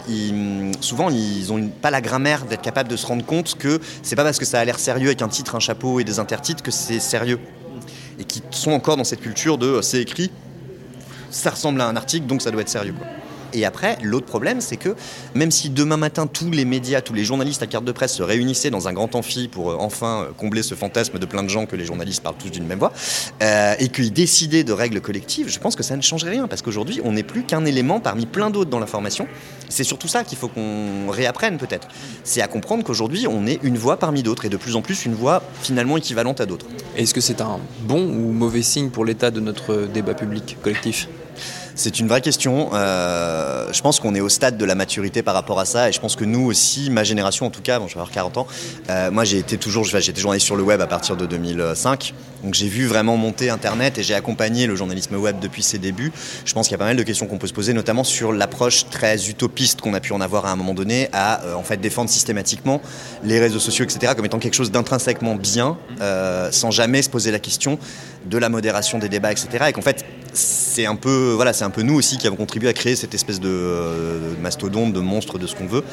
souvent, 0.80 1.10
ils 1.10 1.46
n'ont 1.48 1.68
pas 1.68 1.90
la 1.90 2.00
grammaire 2.00 2.44
d'être 2.44 2.62
capables 2.62 2.88
de 2.88 2.96
se 2.96 3.06
rendre 3.06 3.24
compte 3.24 3.56
que 3.58 3.80
c'est 4.02 4.16
pas 4.16 4.24
parce 4.24 4.38
que 4.38 4.44
ça 4.44 4.60
a 4.60 4.64
l'air 4.64 4.78
sérieux 4.78 5.08
avec 5.08 5.22
un 5.22 5.28
titre, 5.28 5.54
un 5.54 5.60
chapeau 5.60 6.00
et 6.00 6.04
des 6.04 6.18
intertitres 6.18 6.62
que 6.62 6.70
c'est 6.70 7.00
sérieux. 7.00 7.40
et 8.18 8.24
qui 8.24 8.42
sont 8.50 8.72
encore 8.72 8.96
dans 8.96 9.04
cette 9.04 9.20
culture 9.20 9.58
de 9.58 9.80
c'est 9.82 10.00
écrit, 10.00 10.30
ça 11.30 11.50
ressemble 11.50 11.80
à 11.80 11.88
un 11.88 11.96
article, 11.96 12.26
donc 12.26 12.42
ça 12.42 12.50
doit 12.50 12.60
être 12.60 12.68
sérieux. 12.68 12.94
Et 13.52 13.64
après, 13.64 13.98
l'autre 14.02 14.26
problème, 14.26 14.60
c'est 14.60 14.76
que 14.76 14.94
même 15.34 15.50
si 15.50 15.70
demain 15.70 15.96
matin, 15.96 16.26
tous 16.26 16.50
les 16.50 16.64
médias, 16.64 17.00
tous 17.00 17.14
les 17.14 17.24
journalistes 17.24 17.62
à 17.62 17.66
carte 17.66 17.84
de 17.84 17.92
presse 17.92 18.14
se 18.14 18.22
réunissaient 18.22 18.70
dans 18.70 18.88
un 18.88 18.92
grand 18.92 19.14
amphi 19.14 19.48
pour 19.48 19.70
euh, 19.70 19.76
enfin 19.78 20.22
euh, 20.22 20.32
combler 20.36 20.62
ce 20.62 20.74
fantasme 20.74 21.18
de 21.18 21.26
plein 21.26 21.42
de 21.42 21.48
gens 21.48 21.66
que 21.66 21.76
les 21.76 21.84
journalistes 21.84 22.22
parlent 22.22 22.36
tous 22.36 22.50
d'une 22.50 22.66
même 22.66 22.78
voix, 22.78 22.92
euh, 23.42 23.74
et 23.78 23.88
qu'ils 23.88 24.12
décidaient 24.12 24.64
de 24.64 24.72
règles 24.72 25.00
collectives, 25.00 25.48
je 25.48 25.58
pense 25.58 25.76
que 25.76 25.82
ça 25.82 25.96
ne 25.96 26.02
changerait 26.02 26.30
rien, 26.30 26.48
parce 26.48 26.62
qu'aujourd'hui, 26.62 27.00
on 27.04 27.12
n'est 27.12 27.22
plus 27.22 27.42
qu'un 27.42 27.64
élément 27.64 28.00
parmi 28.00 28.26
plein 28.26 28.50
d'autres 28.50 28.70
dans 28.70 28.80
l'information. 28.80 29.26
C'est 29.68 29.84
surtout 29.84 30.08
ça 30.08 30.24
qu'il 30.24 30.38
faut 30.38 30.48
qu'on 30.48 31.10
réapprenne 31.10 31.58
peut-être. 31.58 31.88
C'est 32.24 32.42
à 32.42 32.48
comprendre 32.48 32.84
qu'aujourd'hui, 32.84 33.26
on 33.26 33.46
est 33.46 33.58
une 33.62 33.78
voix 33.78 33.98
parmi 33.98 34.22
d'autres, 34.22 34.44
et 34.44 34.48
de 34.48 34.56
plus 34.56 34.76
en 34.76 34.82
plus 34.82 35.06
une 35.06 35.14
voix 35.14 35.42
finalement 35.62 35.96
équivalente 35.96 36.40
à 36.40 36.46
d'autres. 36.46 36.66
Est-ce 36.96 37.14
que 37.14 37.20
c'est 37.20 37.40
un 37.40 37.58
bon 37.82 38.02
ou 38.02 38.32
mauvais 38.32 38.62
signe 38.62 38.90
pour 38.90 39.04
l'état 39.04 39.30
de 39.30 39.40
notre 39.40 39.88
débat 39.92 40.14
public 40.14 40.56
collectif? 40.62 41.08
C'est 41.82 41.98
une 41.98 42.06
vraie 42.06 42.20
question. 42.20 42.70
Euh, 42.74 43.66
je 43.72 43.80
pense 43.82 43.98
qu'on 43.98 44.14
est 44.14 44.20
au 44.20 44.28
stade 44.28 44.56
de 44.56 44.64
la 44.64 44.76
maturité 44.76 45.22
par 45.22 45.34
rapport 45.34 45.58
à 45.58 45.64
ça. 45.64 45.88
Et 45.88 45.92
je 45.92 45.98
pense 45.98 46.14
que 46.14 46.24
nous 46.24 46.46
aussi, 46.46 46.90
ma 46.90 47.02
génération 47.02 47.46
en 47.46 47.50
tout 47.50 47.60
cas, 47.60 47.80
bon, 47.80 47.88
je 47.88 47.94
vais 47.94 48.00
avoir 48.00 48.12
40 48.12 48.38
ans, 48.38 48.46
euh, 48.88 49.10
moi 49.10 49.24
j'ai 49.24 49.38
été 49.38 49.58
toujours, 49.58 49.84
j'ai 49.84 49.98
été 49.98 50.20
journaliste 50.20 50.46
sur 50.46 50.54
le 50.54 50.62
web 50.62 50.80
à 50.80 50.86
partir 50.86 51.16
de 51.16 51.26
2005. 51.26 52.14
Donc 52.44 52.54
j'ai 52.54 52.68
vu 52.68 52.86
vraiment 52.86 53.16
monter 53.16 53.50
Internet 53.50 53.98
et 53.98 54.02
j'ai 54.04 54.14
accompagné 54.14 54.66
le 54.66 54.76
journalisme 54.76 55.16
web 55.16 55.40
depuis 55.40 55.62
ses 55.64 55.78
débuts. 55.78 56.12
Je 56.44 56.52
pense 56.52 56.68
qu'il 56.68 56.72
y 56.72 56.74
a 56.76 56.78
pas 56.78 56.84
mal 56.84 56.96
de 56.96 57.02
questions 57.02 57.26
qu'on 57.26 57.38
peut 57.38 57.46
se 57.48 57.52
poser, 57.52 57.72
notamment 57.72 58.04
sur 58.04 58.32
l'approche 58.32 58.86
très 58.88 59.28
utopiste 59.28 59.80
qu'on 59.80 59.94
a 59.94 60.00
pu 60.00 60.12
en 60.12 60.20
avoir 60.20 60.46
à 60.46 60.52
un 60.52 60.56
moment 60.56 60.74
donné, 60.74 61.08
à 61.12 61.42
euh, 61.42 61.54
en 61.54 61.64
fait 61.64 61.78
défendre 61.78 62.10
systématiquement 62.10 62.80
les 63.24 63.40
réseaux 63.40 63.60
sociaux, 63.60 63.84
etc., 63.84 64.12
comme 64.14 64.24
étant 64.24 64.38
quelque 64.38 64.54
chose 64.54 64.70
d'intrinsèquement 64.70 65.34
bien, 65.34 65.76
sans 66.50 66.70
jamais 66.70 67.02
se 67.02 67.10
poser 67.10 67.30
la 67.32 67.38
question 67.38 67.78
de 68.26 68.38
la 68.38 68.48
modération 68.48 68.98
des 68.98 69.08
débats, 69.08 69.32
etc. 69.32 69.66
Et 69.68 69.72
qu'en 69.72 69.82
fait, 69.82 70.04
c'est 70.32 70.86
un 70.86 70.96
peu, 70.96 71.32
voilà, 71.34 71.52
c'est 71.52 71.64
un 71.64 71.70
peu 71.70 71.82
nous 71.82 71.94
aussi 71.94 72.18
qui 72.18 72.26
avons 72.26 72.36
contribué 72.36 72.68
à 72.68 72.72
créer 72.72 72.96
cette 72.96 73.14
espèce 73.14 73.40
de, 73.40 73.48
euh, 73.48 74.34
mastodonte, 74.40 74.92
de 74.92 75.00
monstre, 75.00 75.38
de 75.38 75.46
ce 75.46 75.54
qu'on 75.54 75.66
veut, 75.66 75.84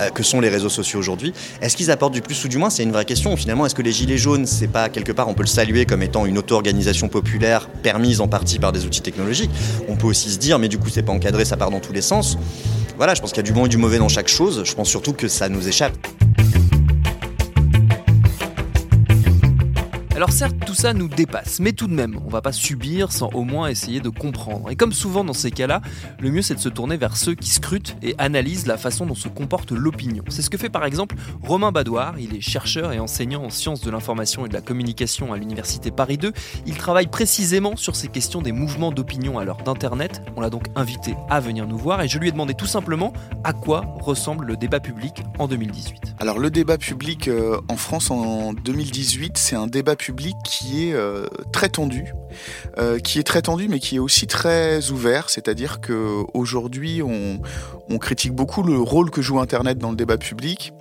euh, 0.00 0.10
que 0.10 0.22
sont 0.22 0.40
les 0.40 0.48
réseaux 0.48 0.68
sociaux 0.68 0.98
aujourd'hui. 0.98 1.32
Est-ce 1.60 1.76
qu'ils 1.76 1.90
apportent 1.90 2.14
du 2.14 2.22
plus 2.22 2.44
ou 2.44 2.48
du 2.48 2.58
moins? 2.58 2.70
C'est 2.70 2.82
une 2.82 2.92
vraie 2.92 3.04
question. 3.04 3.36
Finalement, 3.36 3.66
est-ce 3.66 3.74
que 3.74 3.82
les 3.82 3.92
gilets 3.92 4.18
jaunes, 4.18 4.46
c'est 4.46 4.68
pas 4.68 4.88
quelque 4.88 5.12
part, 5.12 5.28
on 5.28 5.34
peut 5.34 5.42
le 5.42 5.48
saluer 5.48 5.86
comme 5.86 6.02
étant 6.02 6.26
une 6.26 6.38
auto-organisation 6.38 7.08
populaire 7.08 7.68
permise 7.68 8.20
en 8.20 8.28
partie 8.28 8.58
par 8.58 8.72
des 8.72 8.86
outils 8.86 9.02
technologiques? 9.02 9.50
On 9.88 9.96
peut 9.96 10.06
aussi 10.06 10.30
se 10.30 10.38
dire, 10.38 10.58
mais 10.58 10.68
du 10.68 10.78
coup, 10.78 10.88
c'est 10.88 11.02
pas 11.02 11.12
encadré, 11.12 11.44
ça 11.44 11.56
part 11.56 11.70
dans 11.70 11.80
tous 11.80 11.92
les 11.92 12.02
sens. 12.02 12.38
Voilà, 12.96 13.14
je 13.14 13.20
pense 13.20 13.30
qu'il 13.30 13.38
y 13.38 13.46
a 13.46 13.50
du 13.50 13.52
bon 13.52 13.66
et 13.66 13.68
du 13.68 13.76
mauvais 13.76 13.98
dans 13.98 14.08
chaque 14.08 14.28
chose. 14.28 14.62
Je 14.64 14.74
pense 14.74 14.88
surtout 14.88 15.12
que 15.12 15.28
ça 15.28 15.48
nous 15.48 15.68
échappe. 15.68 15.96
Alors 20.18 20.32
certes, 20.32 20.56
tout 20.66 20.74
ça 20.74 20.94
nous 20.94 21.06
dépasse, 21.06 21.60
mais 21.60 21.70
tout 21.70 21.86
de 21.86 21.94
même, 21.94 22.18
on 22.26 22.28
va 22.28 22.42
pas 22.42 22.50
subir 22.50 23.12
sans 23.12 23.28
au 23.34 23.44
moins 23.44 23.68
essayer 23.68 24.00
de 24.00 24.08
comprendre. 24.08 24.68
Et 24.68 24.74
comme 24.74 24.92
souvent 24.92 25.22
dans 25.22 25.32
ces 25.32 25.52
cas-là, 25.52 25.80
le 26.18 26.32
mieux 26.32 26.42
c'est 26.42 26.56
de 26.56 26.58
se 26.58 26.68
tourner 26.68 26.96
vers 26.96 27.16
ceux 27.16 27.36
qui 27.36 27.50
scrutent 27.50 27.96
et 28.02 28.16
analysent 28.18 28.66
la 28.66 28.76
façon 28.76 29.06
dont 29.06 29.14
se 29.14 29.28
comporte 29.28 29.70
l'opinion. 29.70 30.24
C'est 30.28 30.42
ce 30.42 30.50
que 30.50 30.58
fait 30.58 30.70
par 30.70 30.84
exemple 30.84 31.14
Romain 31.40 31.70
Badoir, 31.70 32.18
il 32.18 32.34
est 32.34 32.40
chercheur 32.40 32.92
et 32.92 32.98
enseignant 32.98 33.44
en 33.44 33.50
sciences 33.50 33.80
de 33.80 33.92
l'information 33.92 34.44
et 34.44 34.48
de 34.48 34.54
la 34.54 34.60
communication 34.60 35.32
à 35.32 35.36
l'université 35.36 35.92
Paris 35.92 36.18
2. 36.18 36.32
Il 36.66 36.76
travaille 36.76 37.06
précisément 37.06 37.76
sur 37.76 37.94
ces 37.94 38.08
questions 38.08 38.42
des 38.42 38.50
mouvements 38.50 38.90
d'opinion 38.90 39.38
à 39.38 39.44
l'heure 39.44 39.62
d'Internet. 39.62 40.22
On 40.36 40.40
l'a 40.40 40.50
donc 40.50 40.66
invité 40.74 41.14
à 41.30 41.38
venir 41.38 41.68
nous 41.68 41.78
voir 41.78 42.02
et 42.02 42.08
je 42.08 42.18
lui 42.18 42.26
ai 42.26 42.32
demandé 42.32 42.54
tout 42.54 42.66
simplement 42.66 43.12
à 43.44 43.52
quoi 43.52 43.84
ressemble 44.00 44.46
le 44.46 44.56
débat 44.56 44.80
public 44.80 45.22
en 45.38 45.46
2018. 45.46 46.16
Alors 46.18 46.40
le 46.40 46.50
débat 46.50 46.76
public 46.76 47.28
euh, 47.28 47.60
en 47.68 47.76
France 47.76 48.10
en 48.10 48.52
2018, 48.52 49.38
c'est 49.38 49.54
un 49.54 49.68
débat 49.68 49.94
public 49.94 50.07
public 50.08 50.36
qui 50.42 50.88
est 50.88 50.94
euh, 50.94 51.26
très 51.52 51.68
tendu, 51.68 52.14
euh, 52.78 52.98
qui 52.98 53.18
est 53.18 53.24
très 53.24 53.42
tendu, 53.42 53.68
mais 53.68 53.78
qui 53.78 53.96
est 53.96 53.98
aussi 53.98 54.26
très 54.26 54.90
ouvert. 54.90 55.28
C'est-à-dire 55.28 55.82
que 55.82 56.24
aujourd'hui, 56.32 57.02
on, 57.02 57.98
critique 57.98 58.32
beaucoup 58.32 58.62
le 58.62 58.78
rôle 58.78 59.10
que 59.10 59.20
joue 59.20 59.38
Internet 59.38 59.76
dans 59.76 59.90
le 59.90 59.96
débat 59.96 60.16
public. 60.16 60.72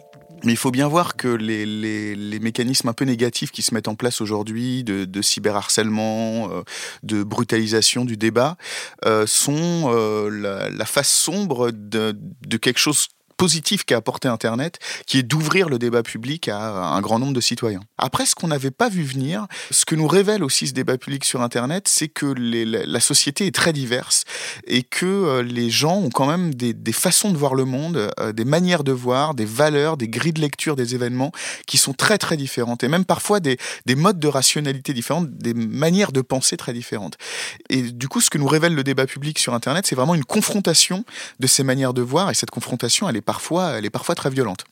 Mais 0.46 0.54
il 0.54 0.58
faut 0.58 0.72
bien 0.72 0.88
voir 0.88 1.18
que 1.18 1.28
les, 1.28 2.40
mécanismes 2.40 2.88
un 2.88 2.94
peu 2.94 3.04
négatifs 3.04 3.52
qui 3.52 3.64
se 3.64 3.74
mettent 3.74 3.90
en 3.90 3.96
place 3.96 4.22
aujourd'hui, 4.22 4.86
de, 4.86 5.22
cyberharcèlement, 5.22 6.50
euh, 6.50 6.62
de 7.04 7.24
brutalisation 7.24 8.06
du 8.06 8.16
débat, 8.16 8.56
sont 9.26 9.90
la, 10.32 10.86
face 10.86 11.10
sombre 11.10 11.72
de, 11.72 12.18
de 12.48 12.58
quelque 12.58 12.80
chose 12.80 13.08
positif 13.38 13.86
qu'a 13.86 13.98
apporté 13.98 14.28
Internet, 14.28 14.80
qui 15.06 15.20
est 15.20 15.24
d'ouvrir 15.24 15.70
le 15.70 15.80
débat 15.80 16.04
public 16.04 16.50
à 16.50 16.60
un 16.60 17.02
grand 17.02 17.20
nombre 17.20 17.34
de 17.34 17.42
citoyens. 17.42 17.82
Après, 17.98 18.26
ce 18.26 18.36
qu'on 18.36 18.48
n'avait 18.48 18.72
pas 18.72 18.90
vu 18.90 19.04
venir, 19.04 19.48
ce 19.72 19.86
que 19.86 19.96
nous 19.96 20.08
révèle 20.08 20.44
aussi 20.44 20.68
ce 20.68 20.74
débat 20.74 20.98
public 20.98 21.24
sur 21.24 21.42
Internet, 21.42 21.88
c'est 21.88 22.08
que 22.08 22.26
la 22.26 23.00
société 23.00 23.46
est 23.46 23.56
très 23.56 23.74
diverse 23.74 24.24
et 24.66 24.84
que 24.84 25.06
euh, 25.06 25.44
les 25.44 25.70
gens 25.70 25.98
ont 25.98 26.10
quand 26.10 26.26
même 26.26 26.54
des, 26.54 26.92
façons 26.92 27.32
de 27.32 27.38
voir 27.38 27.54
le 27.54 27.66
monde, 27.66 28.10
euh, 28.20 28.34
des 28.34 28.46
manières 28.46 28.84
de 28.84 28.92
voir, 28.92 29.36
des 29.36 29.46
valeurs, 29.46 29.98
des 29.98 30.08
grilles 30.08 30.34
de 30.34 30.42
lecture 30.42 30.76
des 30.76 30.96
événements 30.96 31.32
qui 31.68 31.78
sont 31.78 31.94
très 31.94 32.18
très 32.18 32.38
différentes 32.38 32.84
et 32.84 32.88
même 32.88 33.06
parfois 33.06 33.40
des, 33.40 33.58
des 33.86 33.96
modes 33.96 34.20
de 34.20 34.28
rationalité 34.28 34.94
différentes, 34.94 35.30
des 35.30 35.54
manières 35.54 36.12
de 36.12 36.22
penser 36.22 36.58
très 36.58 36.74
différentes. 36.74 37.18
Et 37.70 37.82
du 37.82 38.08
coup, 38.08 38.22
ce 38.22 38.30
que 38.30 38.38
nous 38.38 38.48
révèle 38.48 38.74
le 38.74 38.84
débat 38.84 39.06
public 39.06 39.38
sur 39.38 39.54
Internet, 39.54 39.86
c'est 39.88 39.96
vraiment 39.96 40.16
une 40.16 40.26
confrontation 40.26 41.06
de 41.40 41.48
ces 41.48 41.64
manières 41.64 41.94
de 41.94 42.02
voir 42.02 42.32
et 42.32 42.34
cette 42.34 42.52
confrontation, 42.52 43.08
elle 43.08 43.18
est 43.18 43.22
parfois, 43.28 43.78
elle 43.78 43.86
est 43.86 43.92
parfois 43.92 44.16
très 44.16 44.32
violente. 44.32 44.64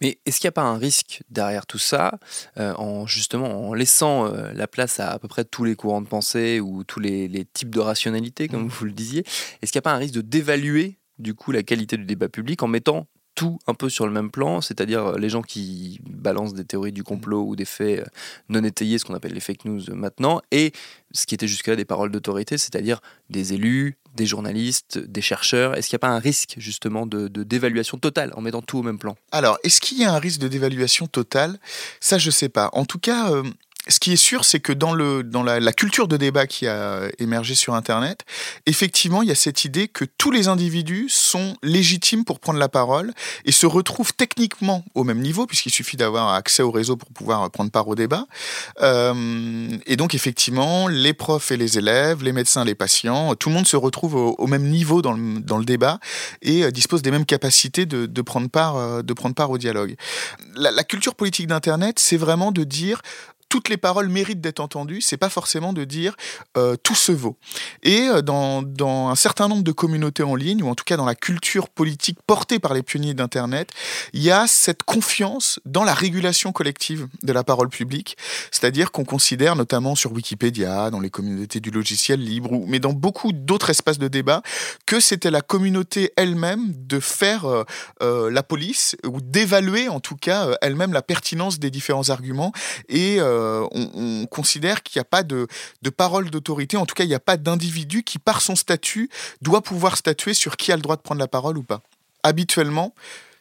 Mais 0.00 0.18
est-ce 0.26 0.38
qu'il 0.38 0.46
n'y 0.46 0.50
a 0.50 0.52
pas 0.52 0.62
un 0.62 0.76
risque 0.76 1.22
derrière 1.30 1.66
tout 1.66 1.78
ça, 1.78 2.18
euh, 2.58 2.74
en 2.74 3.06
justement 3.06 3.68
en 3.68 3.74
laissant 3.74 4.26
euh, 4.26 4.52
la 4.52 4.66
place 4.66 5.00
à 5.00 5.12
à 5.12 5.18
peu 5.18 5.26
près 5.26 5.44
tous 5.44 5.64
les 5.64 5.74
courants 5.74 6.02
de 6.02 6.06
pensée 6.06 6.60
ou 6.60 6.84
tous 6.84 7.00
les, 7.00 7.46
types 7.52 7.74
de 7.74 7.80
rationalité, 7.80 8.46
comme 8.46 8.64
mmh. 8.64 8.68
vous 8.68 8.84
le 8.84 8.92
disiez? 8.92 9.24
Est-ce 9.62 9.72
qu'il 9.72 9.78
n'y 9.78 9.82
a 9.84 9.88
pas 9.90 9.94
un 9.94 9.98
risque 9.98 10.14
de 10.14 10.20
dévaluer 10.20 10.98
du 11.18 11.34
coup 11.34 11.50
la 11.50 11.62
qualité 11.62 11.96
du 11.96 12.04
débat 12.04 12.28
public 12.28 12.62
en 12.62 12.68
mettant 12.68 13.06
tout 13.34 13.58
un 13.66 13.74
peu 13.74 13.88
sur 13.88 14.06
le 14.06 14.12
même 14.12 14.30
plan, 14.30 14.60
c'est-à-dire 14.60 15.06
euh, 15.06 15.18
les 15.18 15.28
gens 15.28 15.42
qui 15.42 16.00
balancent 16.08 16.54
des 16.54 16.64
théories 16.64 16.92
du 16.92 17.02
complot 17.02 17.44
ou 17.46 17.56
des 17.56 17.64
faits 17.64 18.00
euh, 18.00 18.04
non 18.48 18.62
étayés, 18.62 18.98
ce 18.98 19.04
qu'on 19.04 19.14
appelle 19.14 19.32
les 19.32 19.40
fake 19.40 19.64
news 19.64 19.82
maintenant, 19.92 20.40
et 20.50 20.72
ce 21.12 21.26
qui 21.26 21.34
était 21.34 21.48
jusque-là 21.48 21.76
des 21.76 21.84
paroles 21.84 22.10
d'autorité, 22.10 22.58
c'est-à-dire 22.58 23.00
des 23.30 23.54
élus, 23.54 23.98
des 24.14 24.26
journalistes, 24.26 24.98
des 24.98 25.20
chercheurs. 25.20 25.74
Est-ce 25.74 25.88
qu'il 25.88 25.96
n'y 25.96 25.98
a 25.98 26.06
pas 26.06 26.14
un 26.14 26.18
risque 26.18 26.54
justement 26.58 27.06
de, 27.06 27.28
dévaluation 27.28 27.98
totale 27.98 28.32
en 28.36 28.40
mettant 28.40 28.62
tout 28.62 28.78
au 28.78 28.82
même 28.82 28.98
plan? 28.98 29.16
Alors, 29.32 29.58
est-ce 29.64 29.80
qu'il 29.80 29.98
y 29.98 30.04
a 30.04 30.12
un 30.12 30.18
risque 30.18 30.40
de 30.40 30.48
dévaluation 30.48 31.06
totale? 31.06 31.58
Ça, 32.00 32.18
je 32.18 32.28
ne 32.28 32.32
sais 32.32 32.48
pas. 32.48 32.70
En 32.72 32.84
tout 32.84 32.98
cas, 32.98 33.32
euh, 33.32 33.42
ce 33.88 34.00
qui 34.00 34.12
est 34.12 34.16
sûr, 34.16 34.46
c'est 34.46 34.60
que 34.60 34.72
dans, 34.72 34.94
le, 34.94 35.22
dans 35.22 35.42
la, 35.42 35.72
culture 35.72 36.08
de 36.08 36.16
débat 36.16 36.46
qui 36.46 36.66
a 36.66 37.02
émergé 37.18 37.54
sur 37.54 37.74
Internet, 37.74 38.20
effectivement, 38.64 39.20
il 39.20 39.28
y 39.28 39.32
a 39.32 39.34
cette 39.34 39.64
idée 39.66 39.88
que 39.88 40.06
tous 40.06 40.30
les 40.30 40.48
individus 40.48 41.08
sont 41.10 41.56
légitimes 41.62 42.24
pour 42.24 42.40
prendre 42.40 42.58
la 42.58 42.70
parole 42.70 43.12
et 43.44 43.52
se 43.52 43.66
retrouvent 43.66 44.14
techniquement 44.14 44.84
au 44.94 45.04
même 45.04 45.20
niveau, 45.20 45.46
puisqu'il 45.46 45.70
suffit 45.70 45.98
d'avoir 45.98 46.32
accès 46.32 46.62
au 46.62 46.70
réseau 46.70 46.96
pour 46.96 47.10
pouvoir 47.10 47.50
prendre 47.50 47.70
part 47.70 47.86
au 47.88 47.94
débat. 47.94 48.26
Euh, 48.80 49.68
et 49.86 49.96
donc, 49.96 50.14
effectivement, 50.14 50.88
les 50.88 51.12
profs 51.12 51.50
et 51.50 51.58
les 51.58 51.76
élèves, 51.76 52.22
les 52.22 52.32
médecins, 52.32 52.64
les 52.64 52.74
patients, 52.74 53.34
tout 53.34 53.50
le 53.50 53.54
monde 53.54 53.66
se 53.66 53.76
retrouve 53.76 54.14
au, 54.14 54.46
même 54.46 54.64
niveau 54.64 55.02
dans 55.02 55.12
le, 55.12 55.40
dans 55.40 55.58
le, 55.58 55.64
débat 55.64 55.98
et 56.42 56.64
euh, 56.64 56.70
dispose 56.70 57.02
des 57.02 57.10
mêmes 57.10 57.24
capacités 57.26 57.84
de, 57.84 58.06
de, 58.06 58.22
prendre, 58.22 58.48
part, 58.48 58.76
euh, 58.76 59.02
de 59.02 59.12
prendre 59.12 59.34
part 59.34 59.50
au 59.50 59.58
dialogue. 59.58 59.96
La, 60.56 60.70
la 60.70 60.84
culture 60.84 61.14
politique 61.14 61.46
d'Internet, 61.46 61.98
c'est 61.98 62.16
vraiment 62.16 62.52
de 62.52 62.64
dire 62.64 63.02
toutes 63.54 63.68
les 63.68 63.76
paroles 63.76 64.08
méritent 64.08 64.40
d'être 64.40 64.58
entendues, 64.58 65.00
c'est 65.00 65.16
pas 65.16 65.28
forcément 65.28 65.72
de 65.72 65.84
dire 65.84 66.16
euh, 66.56 66.74
tout 66.74 66.96
se 66.96 67.12
vaut. 67.12 67.36
Et 67.84 68.00
euh, 68.08 68.20
dans, 68.20 68.64
un 69.08 69.14
certain 69.14 69.46
nombre 69.46 69.62
de 69.62 69.70
communautés 69.70 70.24
en 70.24 70.34
ligne, 70.34 70.64
ou 70.64 70.68
en 70.68 70.74
tout 70.74 70.82
cas 70.82 70.96
dans 70.96 71.04
la 71.04 71.14
culture 71.14 71.68
politique 71.68 72.18
portée 72.26 72.58
par 72.58 72.74
les 72.74 72.82
pionniers 72.82 73.14
d'Internet, 73.14 73.70
il 74.12 74.22
y 74.22 74.32
a 74.32 74.48
cette 74.48 74.82
confiance 74.82 75.60
dans 75.66 75.84
la 75.84 75.94
régulation 75.94 76.50
collective 76.50 77.06
de 77.22 77.32
la 77.32 77.44
parole 77.44 77.68
publique, 77.68 78.16
c'est-à-dire 78.50 78.90
qu'on 78.90 79.04
considère 79.04 79.54
notamment 79.54 79.94
sur 79.94 80.10
Wikipédia, 80.10 80.90
dans 80.90 80.98
les 80.98 81.10
communautés 81.10 81.60
du 81.60 81.70
logiciel 81.70 82.18
libre, 82.18 82.50
mais 82.66 82.80
dans 82.80 82.92
beaucoup 82.92 83.32
d'autres 83.32 83.70
espaces 83.70 83.98
de 83.98 84.08
débat, 84.08 84.42
que 84.84 84.98
c'était 84.98 85.30
la 85.30 85.42
communauté 85.42 86.12
elle-même 86.16 86.72
de 86.74 86.98
faire 86.98 87.46
euh, 88.02 88.30
la 88.32 88.42
police, 88.42 88.96
ou 89.06 89.20
d'évaluer 89.20 89.88
en 89.88 90.00
tout 90.00 90.16
cas 90.16 90.56
elle-même 90.60 90.92
la 90.92 91.02
pertinence 91.02 91.60
des 91.60 91.70
différents 91.70 92.10
arguments 92.10 92.52
et 92.88 93.20
on, 93.72 94.26
considère 94.26 94.82
qu'il 94.82 94.98
n'y 94.98 95.02
a 95.02 95.04
pas 95.04 95.22
de, 95.22 95.46
parole 95.96 96.30
d'autorité, 96.30 96.76
en 96.76 96.86
tout 96.86 96.94
cas 96.94 97.04
il 97.04 97.08
n'y 97.08 97.14
a 97.14 97.20
pas 97.20 97.36
d'individu 97.36 98.02
qui 98.02 98.18
par 98.18 98.40
son 98.40 98.56
statut 98.56 99.10
doit 99.42 99.62
pouvoir 99.62 99.96
statuer 99.96 100.34
sur 100.34 100.56
qui 100.56 100.72
a 100.72 100.76
le 100.76 100.82
droit 100.82 100.96
de 100.96 101.02
prendre 101.02 101.20
la 101.20 101.28
parole 101.28 101.58
ou 101.58 101.62
pas. 101.62 101.82
Habituellement, 102.22 102.94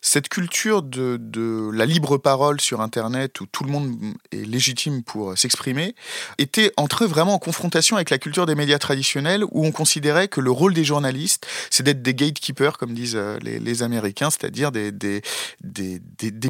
cette 0.04 0.28
culture 0.28 0.84
de, 0.84 1.72
la 1.74 1.86
libre 1.86 2.18
parole 2.18 2.60
sur 2.60 2.82
Internet, 2.82 3.40
où 3.40 3.46
tout 3.46 3.64
le 3.64 3.72
monde 3.72 3.96
est 4.34 4.46
légitime 4.46 5.02
pour 5.02 5.38
s'exprimer, 5.38 5.96
était 6.38 6.74
entrée 6.76 7.08
vraiment 7.08 7.36
en 7.36 7.40
confrontation 7.40 7.96
avec 7.96 8.10
la 8.10 8.18
culture 8.18 8.46
des 8.46 8.54
médias 8.54 8.80
traditionnels, 8.80 9.46
où 9.52 9.66
on 9.66 9.72
considérait 9.72 10.28
que 10.28 10.42
le 10.42 10.52
rôle 10.52 10.74
des 10.74 10.84
journalistes, 10.84 11.48
c'est 11.70 11.84
d'être 11.84 12.02
des 12.02 12.14
gatekeepers, 12.14 12.78
comme 12.78 12.94
disent 12.94 13.16
euh, 13.16 13.40
les, 13.42 13.82
Américains, 13.82 14.30
c'est-à-dire 14.30 14.72
des, 14.72 14.92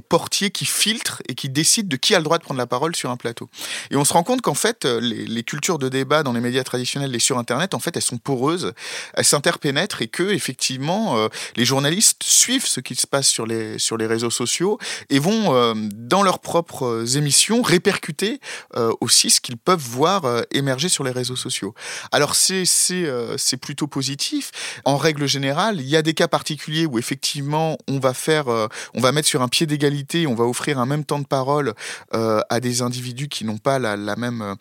portiers 0.10 0.50
qui 0.50 0.66
filtrent 0.66 1.22
et 1.30 1.36
qui 1.36 1.48
décident 1.48 1.88
de 1.88 1.96
qui 1.96 2.16
a 2.16 2.18
le 2.18 2.24
droit 2.24 2.40
de 2.40 2.44
prendre 2.44 2.58
la 2.58 2.68
parole 2.68 2.96
sur 2.96 3.12
un 3.12 3.18
plateau. 3.18 3.50
Et 3.92 3.96
on 3.96 4.04
se 4.04 4.14
rend 4.14 4.24
compte 4.24 4.42
qu'en 4.42 4.56
fait, 4.56 4.86
euh, 4.86 5.00
les, 5.00 5.28
les 5.28 5.44
cultures 5.44 5.78
de 5.78 5.90
débat 5.90 6.24
dans 6.24 6.34
les 6.34 6.42
médias 6.42 6.64
traditionnels 6.64 7.16
et 7.16 7.20
sur 7.20 7.38
Internet, 7.38 7.76
en 7.76 7.80
fait, 7.80 7.96
elles 7.96 8.02
sont 8.02 8.18
poreuses, 8.18 8.74
elles 9.14 9.26
s'interpénètrent 9.26 10.02
et 10.02 10.08
que, 10.08 10.24
effectivement, 10.24 11.18
euh, 11.18 11.28
les 11.56 11.66
journalistes 11.66 12.24
suivent 12.24 12.66
ce 12.66 12.80
qui 12.80 12.96
se 12.96 13.06
passe 13.06 13.28
sur 13.28 13.43
les, 13.46 13.80
sur 13.80 13.98
les 13.98 14.08
réseaux 14.08 14.30
sociaux 14.30 14.78
et 15.10 15.20
vont, 15.20 15.54
euh, 15.56 15.74
dans 15.76 16.24
leurs 16.24 16.40
propres 16.40 17.18
émissions, 17.18 17.62
répercuter 17.62 18.40
euh, 18.76 18.92
aussi 19.02 19.30
ce 19.30 19.42
qu'ils 19.42 19.58
peuvent 19.58 19.80
voir 19.80 20.24
émerger 20.52 20.90
sur 20.90 21.04
les 21.04 21.12
réseaux 21.12 21.36
sociaux. 21.36 21.74
Alors, 22.12 22.36
c'est 22.36 22.64
c'est 22.66 23.58
plutôt 23.58 23.88
positif. 23.88 24.52
En 24.86 24.98
règle 24.98 25.28
générale, 25.28 25.80
il 25.80 25.88
y 25.88 25.96
a 25.96 26.02
des 26.02 26.14
cas 26.14 26.28
particuliers 26.28 26.86
où, 26.86 26.98
effectivement, 26.98 27.78
on 27.88 28.00
va 28.00 28.14
faire, 28.14 28.46
on 28.94 29.02
va 29.02 29.12
mettre 29.12 29.28
sur 29.28 29.42
un 29.42 29.48
pied 29.48 29.66
d'égalité, 29.66 30.28
on 30.28 30.36
va 30.36 30.46
offrir 30.46 30.80
un 30.80 30.86
même 30.86 31.06
temps 31.06 31.20
de 31.20 31.26
parole 31.26 31.74
à 32.12 32.60
des 32.60 32.82
individus 32.82 33.28
qui 33.28 33.46
n'ont 33.46 33.58
pas 33.58 33.80
la, 33.80 33.96
la 33.96 34.16
même 34.16 34.56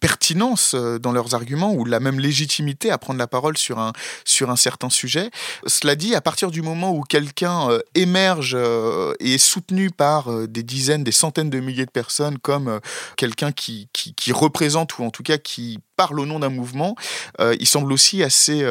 pertinence 0.00 0.74
dans 0.74 1.12
leurs 1.12 1.34
arguments 1.34 1.72
ou 1.72 1.84
la 1.84 2.00
même 2.00 2.20
légitimité 2.20 2.90
à 2.90 2.98
prendre 2.98 3.18
la 3.18 3.26
parole 3.26 3.56
sur 3.56 3.78
un, 3.78 3.92
sur 4.24 4.50
un 4.50 4.56
certain 4.56 4.90
sujet. 4.90 5.30
Cela 5.66 5.94
dit, 5.96 6.14
à 6.14 6.20
partir 6.20 6.50
du 6.50 6.62
moment 6.62 6.90
où 6.92 7.02
quelqu'un 7.02 7.70
euh, 7.70 7.80
euh, 8.28 9.12
et 9.20 9.34
est 9.34 9.38
soutenu 9.38 9.90
par 9.90 10.30
euh, 10.30 10.46
des 10.46 10.62
dizaines, 10.62 11.04
des 11.04 11.12
centaines 11.12 11.50
de 11.50 11.60
milliers 11.60 11.86
de 11.86 11.90
personnes 11.90 12.38
comme 12.38 12.80
quelqu'un 13.16 13.52
qui, 13.52 13.88
qui, 13.92 14.14
qui, 14.14 14.32
représente 14.32 14.98
ou 14.98 15.04
en 15.04 15.10
tout 15.10 15.22
cas 15.22 15.38
qui 15.38 15.78
parle 15.96 16.20
au 16.20 16.26
nom 16.26 16.38
d'un 16.38 16.48
mouvement, 16.48 16.94
il 17.38 17.66
semble 17.66 17.92
aussi 17.92 18.22
assez 18.22 18.64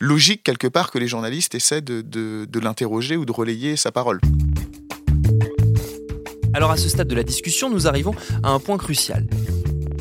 logique 0.00 0.42
quelque 0.42 0.66
part 0.66 0.90
que 0.90 0.98
les 0.98 1.06
journalistes 1.06 1.54
essaient 1.54 1.80
de, 1.80 2.00
de, 2.00 2.46
de 2.48 2.60
l'interroger 2.60 3.16
ou 3.16 3.24
de 3.24 3.32
relayer 3.32 3.76
sa 3.76 3.92
parole. 3.92 4.20
Alors 6.54 6.70
à 6.70 6.76
ce 6.76 6.88
stade 6.88 7.08
de 7.08 7.14
la 7.14 7.22
discussion, 7.22 7.70
nous 7.70 7.86
arrivons 7.86 8.14
à 8.42 8.50
un 8.50 8.58
point 8.58 8.78
crucial 8.78 9.26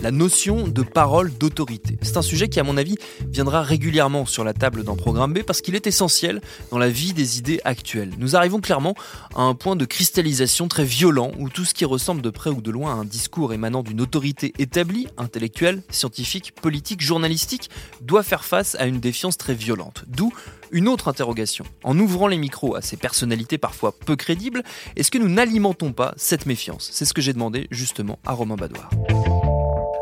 la 0.01 0.11
notion 0.11 0.67
de 0.67 0.81
parole 0.81 1.31
d'autorité. 1.37 1.97
C'est 2.01 2.17
un 2.17 2.21
sujet 2.21 2.49
qui, 2.49 2.59
à 2.59 2.63
mon 2.63 2.77
avis, 2.77 2.97
viendra 3.27 3.61
régulièrement 3.61 4.25
sur 4.25 4.43
la 4.43 4.53
table 4.53 4.83
d'un 4.83 4.95
programme 4.95 5.33
B 5.33 5.43
parce 5.43 5.61
qu'il 5.61 5.75
est 5.75 5.87
essentiel 5.87 6.41
dans 6.71 6.77
la 6.77 6.89
vie 6.89 7.13
des 7.13 7.37
idées 7.37 7.61
actuelles. 7.63 8.11
Nous 8.17 8.35
arrivons 8.35 8.61
clairement 8.61 8.95
à 9.35 9.41
un 9.41 9.53
point 9.53 9.75
de 9.75 9.85
cristallisation 9.85 10.67
très 10.67 10.85
violent 10.85 11.31
où 11.37 11.49
tout 11.49 11.65
ce 11.65 11.73
qui 11.73 11.85
ressemble 11.85 12.21
de 12.21 12.29
près 12.29 12.49
ou 12.49 12.61
de 12.61 12.71
loin 12.71 12.93
à 12.93 12.95
un 12.95 13.05
discours 13.05 13.53
émanant 13.53 13.83
d'une 13.83 14.01
autorité 14.01 14.53
établie, 14.57 15.07
intellectuelle, 15.17 15.83
scientifique, 15.89 16.53
politique, 16.61 17.01
journalistique, 17.01 17.69
doit 18.01 18.23
faire 18.23 18.43
face 18.43 18.75
à 18.75 18.85
une 18.85 18.99
défiance 18.99 19.37
très 19.37 19.53
violente. 19.53 20.05
D'où 20.07 20.33
une 20.71 20.87
autre 20.87 21.07
interrogation. 21.07 21.65
En 21.83 21.99
ouvrant 21.99 22.27
les 22.27 22.37
micros 22.37 22.75
à 22.75 22.81
ces 22.81 22.97
personnalités 22.97 23.57
parfois 23.57 23.91
peu 23.91 24.15
crédibles, 24.15 24.63
est-ce 24.95 25.11
que 25.11 25.17
nous 25.17 25.29
n'alimentons 25.29 25.91
pas 25.91 26.13
cette 26.15 26.45
méfiance? 26.45 26.89
C'est 26.93 27.05
ce 27.05 27.13
que 27.13 27.21
j'ai 27.21 27.33
demandé 27.33 27.67
justement 27.71 28.19
à 28.25 28.31
Romain 28.33 28.55
Badoir. 28.55 28.89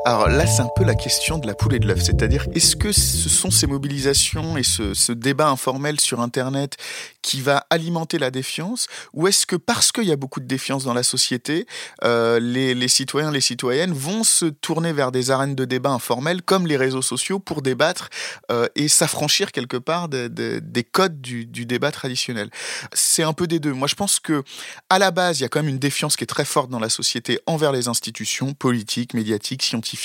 Alors 0.09 0.27
là, 0.27 0.47
c'est 0.47 0.63
un 0.63 0.69
peu 0.75 0.83
la 0.83 0.95
question 0.95 1.37
de 1.37 1.45
la 1.45 1.53
poule 1.53 1.75
et 1.75 1.79
de 1.79 1.85
l'œuf. 1.85 2.01
C'est-à-dire, 2.01 2.47
est-ce 2.55 2.75
que 2.75 2.91
ce 2.91 3.29
sont 3.29 3.51
ces 3.51 3.67
mobilisations 3.67 4.57
et 4.57 4.63
ce, 4.63 5.11
débat 5.11 5.49
informel 5.49 5.99
sur 5.99 6.19
Internet 6.19 6.77
qui 7.21 7.41
va 7.41 7.67
alimenter 7.69 8.17
la 8.17 8.31
défiance 8.31 8.87
Ou 9.13 9.27
est-ce 9.27 9.45
que 9.45 9.55
parce 9.55 9.91
qu'il 9.91 10.05
y 10.05 10.11
a 10.11 10.15
beaucoup 10.15 10.39
de 10.39 10.47
défiance 10.47 10.83
dans 10.83 10.95
la 10.95 11.03
société, 11.03 11.67
euh, 12.03 12.39
les, 12.39 12.73
les, 12.73 12.87
citoyens, 12.87 13.29
les 13.29 13.39
citoyennes 13.39 13.93
vont 13.93 14.23
se 14.23 14.45
tourner 14.45 14.93
vers 14.93 15.11
des 15.11 15.29
arènes 15.29 15.53
de 15.53 15.65
débat 15.65 15.91
informels 15.91 16.41
comme 16.41 16.65
les 16.65 16.77
réseaux 16.77 17.03
sociaux 17.03 17.37
pour 17.37 17.61
débattre 17.61 18.09
euh, 18.51 18.67
et 18.75 18.87
s'affranchir 18.87 19.51
quelque 19.51 19.77
part 19.77 20.09
de, 20.09 20.27
de, 20.27 20.57
des 20.57 20.83
codes 20.83 21.21
du, 21.21 21.45
du 21.45 21.67
débat 21.67 21.91
traditionnel? 21.91 22.49
C'est 22.93 23.21
un 23.21 23.33
peu 23.33 23.45
des 23.45 23.59
deux. 23.59 23.73
Moi, 23.73 23.87
je 23.87 23.93
pense 23.93 24.19
que 24.19 24.41
à 24.89 24.97
la 24.97 25.11
base, 25.11 25.39
il 25.39 25.43
y 25.43 25.45
a 25.45 25.49
quand 25.49 25.59
même 25.59 25.69
une 25.69 25.77
défiance 25.77 26.15
qui 26.15 26.23
est 26.23 26.27
très 26.27 26.45
forte 26.45 26.71
dans 26.71 26.79
la 26.79 26.89
société 26.89 27.39
envers 27.45 27.71
les 27.71 27.87
institutions 27.87 28.53
politiques, 28.53 29.13
médiatiques, 29.13 29.61
scientifiques 29.61 29.99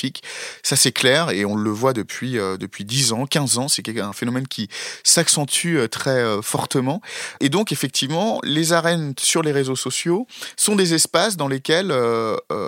ça, 0.63 0.77
c'est 0.77 0.93
clair 0.93 1.31
et 1.31 1.45
on 1.45 1.57
le 1.57 1.71
voit 1.71 1.93
depuis, 1.93 2.39
euh, 2.39 2.57
depuis 2.57 2.85
10 2.85 3.13
ans, 3.13 3.27
15 3.27 3.59
ans. 3.59 3.69
C'est 3.69 3.87
un 3.99 4.13
phénomène 4.13 4.49
qui 4.49 4.69
s'accentue 5.03 5.77
euh, 5.77 5.89
très 5.89 6.11
euh, 6.11 6.43
fortement. 6.43 7.01
Et 7.41 7.49
donc, 7.49 7.73
effectivement, 7.73 8.41
les 8.43 8.73
arènes 8.73 9.15
sur 9.19 9.43
les 9.43 9.53
réseaux 9.53 9.77
sociaux 9.77 10.27
sont 10.57 10.77
des 10.77 10.95
espaces 10.95 11.37
dans 11.37 11.49
lesquels 11.49 11.93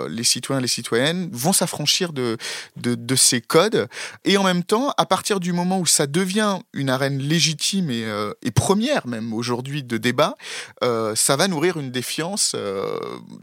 les 0.09 0.23
citoyens 0.23 0.59
et 0.59 0.61
les 0.61 0.67
citoyennes 0.67 1.29
vont 1.31 1.53
s'affranchir 1.53 2.13
de, 2.13 2.37
de, 2.75 3.15
ces 3.15 3.41
codes. 3.41 3.87
Et 4.25 4.37
en 4.37 4.43
même 4.43 4.63
temps, 4.63 4.93
à 4.97 5.05
partir 5.05 5.39
du 5.39 5.53
moment 5.53 5.79
où 5.79 5.85
ça 5.85 6.07
devient 6.07 6.59
une 6.73 6.89
arène 6.89 7.19
légitime 7.19 7.89
et, 7.89 8.05
et 8.41 8.51
première 8.51 9.07
même 9.07 9.33
aujourd'hui 9.33 9.83
de 9.83 9.97
débat, 9.97 10.35
ça 10.81 11.35
va 11.35 11.47
nourrir 11.47 11.77
une 11.77 11.91
défiance. 11.91 12.55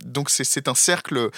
donc 0.05 0.31
c'est 0.31 0.69
un 0.69 0.75
cercle 0.75 1.31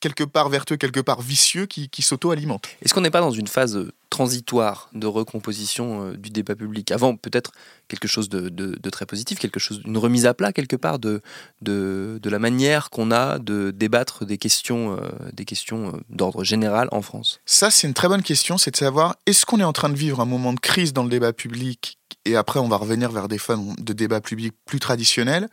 quelque 0.00 0.24
part 0.24 0.48
vertueux, 0.48 0.76
quelque 0.76 1.00
part 1.00 1.20
vicieux 1.20 1.66
qui, 1.66 2.02
s'auto-alimente. 2.02 2.68
Est-ce 2.82 2.94
qu'on 2.94 3.00
n'est 3.00 3.10
pas 3.10 3.20
dans 3.20 3.30
une 3.30 3.48
phase 3.48 3.76
euh, 3.76 3.92
transitoire 4.10 4.90
de 4.92 5.06
recomposition 5.06 6.08
euh, 6.08 6.16
du 6.16 6.30
débat 6.30 6.54
public. 6.54 6.90
Avant, 6.90 7.16
peut-être 7.16 7.52
quelque 7.88 8.08
chose 8.08 8.28
de, 8.28 8.88
très 8.90 9.06
positif, 9.06 9.38
quelque 9.38 9.60
chose, 9.60 9.82
une 9.84 9.98
remise 9.98 10.26
à 10.26 10.34
plat 10.34 10.52
quelque 10.52 10.76
part 10.76 10.98
de, 10.98 11.20
de, 11.62 12.20
la 12.24 12.38
manière 12.38 12.90
qu'on 12.90 13.10
a 13.10 13.38
de 13.38 13.70
débattre 13.70 14.24
des 14.24 14.38
questions, 14.38 14.96
euh, 14.96 15.08
des 15.32 15.44
questions 15.44 16.00
d'ordre 16.08 16.44
général 16.44 16.88
en 16.92 17.02
France. 17.02 17.40
Ça, 17.46 17.70
c'est 17.70 17.86
une 17.86 17.94
très 17.94 18.08
bonne 18.08 18.22
question, 18.22 18.58
c'est 18.58 18.70
de 18.70 18.76
savoir 18.76 19.16
est-ce 19.26 19.46
qu'on 19.46 19.60
est 19.60 19.64
en 19.64 19.72
train 19.72 19.88
de 19.88 19.96
vivre 19.96 20.20
un 20.20 20.24
moment 20.24 20.52
de 20.52 20.60
crise 20.60 20.92
dans 20.92 21.04
le 21.04 21.10
débat 21.10 21.32
public 21.32 21.98
et 22.26 22.36
après 22.36 22.58
on 22.60 22.68
va 22.68 22.76
revenir 22.76 23.10
vers 23.10 23.28
des 23.28 23.38
formes 23.38 23.74
de 23.78 23.92
débat 23.92 24.20
public 24.20 24.52
plus 24.66 24.80
traditionnels, 24.80 25.48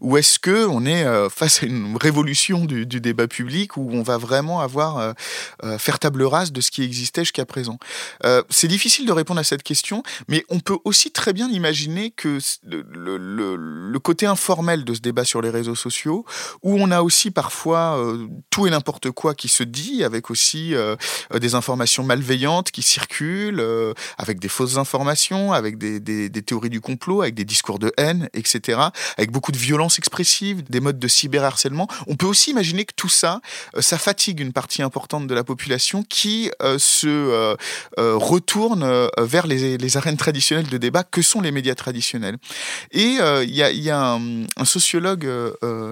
ou 0.00 0.16
est-ce 0.16 0.38
que 0.38 0.66
on 0.66 0.84
est 0.84 1.04
euh, 1.04 1.28
face 1.28 1.62
à 1.62 1.66
une 1.66 1.96
révolution 1.96 2.64
du, 2.64 2.86
débat 2.86 3.26
public 3.26 3.76
où 3.76 3.88
on 3.92 4.02
va 4.02 4.18
vraiment 4.18 4.60
avoir 4.60 4.98
euh, 4.98 5.12
euh, 5.64 5.78
faire 5.78 5.98
table 5.98 6.22
rase 6.22 6.52
de 6.52 6.60
ce 6.60 6.70
qui 6.70 6.82
existait 6.82 7.22
jusqu'à 7.22 7.46
présent? 7.46 7.78
C'est 8.50 8.68
difficile 8.68 9.06
de 9.06 9.12
répondre 9.12 9.40
à 9.40 9.44
cette 9.44 9.62
question, 9.62 10.02
mais 10.28 10.44
on 10.48 10.60
peut 10.60 10.78
aussi 10.84 11.10
très 11.10 11.32
bien 11.32 11.48
imaginer 11.48 12.10
que 12.10 12.38
le, 12.64 12.84
le, 13.16 13.98
côté 13.98 14.26
informel 14.26 14.84
de 14.84 14.94
ce 14.94 15.00
débat 15.00 15.24
sur 15.24 15.42
les 15.42 15.50
réseaux 15.50 15.74
sociaux, 15.74 16.24
où 16.62 16.76
on 16.78 16.90
a 16.90 17.02
aussi 17.02 17.30
parfois 17.30 18.00
tout 18.50 18.66
et 18.66 18.70
n'importe 18.70 19.10
quoi 19.10 19.34
qui 19.34 19.48
se 19.48 19.62
dit, 19.62 20.04
avec 20.04 20.30
aussi 20.30 20.74
des 21.34 21.54
informations 21.54 22.04
malveillantes 22.04 22.70
qui 22.70 22.82
circulent, 22.82 23.64
avec 24.18 24.38
des 24.38 24.48
fausses 24.48 24.76
informations, 24.76 25.52
avec 25.52 25.78
des 25.78 25.88
des, 26.00 26.42
théories 26.42 26.70
du 26.70 26.80
complot, 26.80 27.22
avec 27.22 27.34
des 27.34 27.44
discours 27.44 27.78
de 27.78 27.92
haine, 27.96 28.28
etc., 28.34 28.80
avec 29.16 29.30
beaucoup 29.30 29.52
de 29.52 29.56
violence 29.56 29.98
expressive, 29.98 30.62
des 30.68 30.80
modes 30.80 30.98
de 30.98 31.08
cyberharcèlement. 31.08 31.88
On 32.06 32.16
peut 32.16 32.26
aussi 32.26 32.50
imaginer 32.50 32.84
que 32.84 32.94
tout 32.94 33.08
ça, 33.08 33.40
euh, 33.76 33.82
ça 33.82 33.98
fatigue 33.98 34.40
une 34.40 34.52
partie 34.52 34.82
importante 34.82 35.26
de 35.26 35.34
la 35.34 35.44
population 35.44 36.02
qui 36.02 36.50
euh, 36.62 36.78
se 36.78 37.06
euh, 37.06 37.56
retourne 37.96 39.08
vers 39.18 39.46
les, 39.46 39.96
arènes 39.96 40.16
traditionnelles 40.16 40.68
de 40.68 40.78
débat 40.78 41.02
que 41.02 41.22
sont 41.22 41.40
les 41.40 41.50
médias 41.50 41.74
traditionnels. 41.74 42.36
Et 42.92 43.16
il 43.42 43.50
y 43.50 43.90
a, 43.90 44.12
un, 44.12 44.64
sociologue 44.64 45.28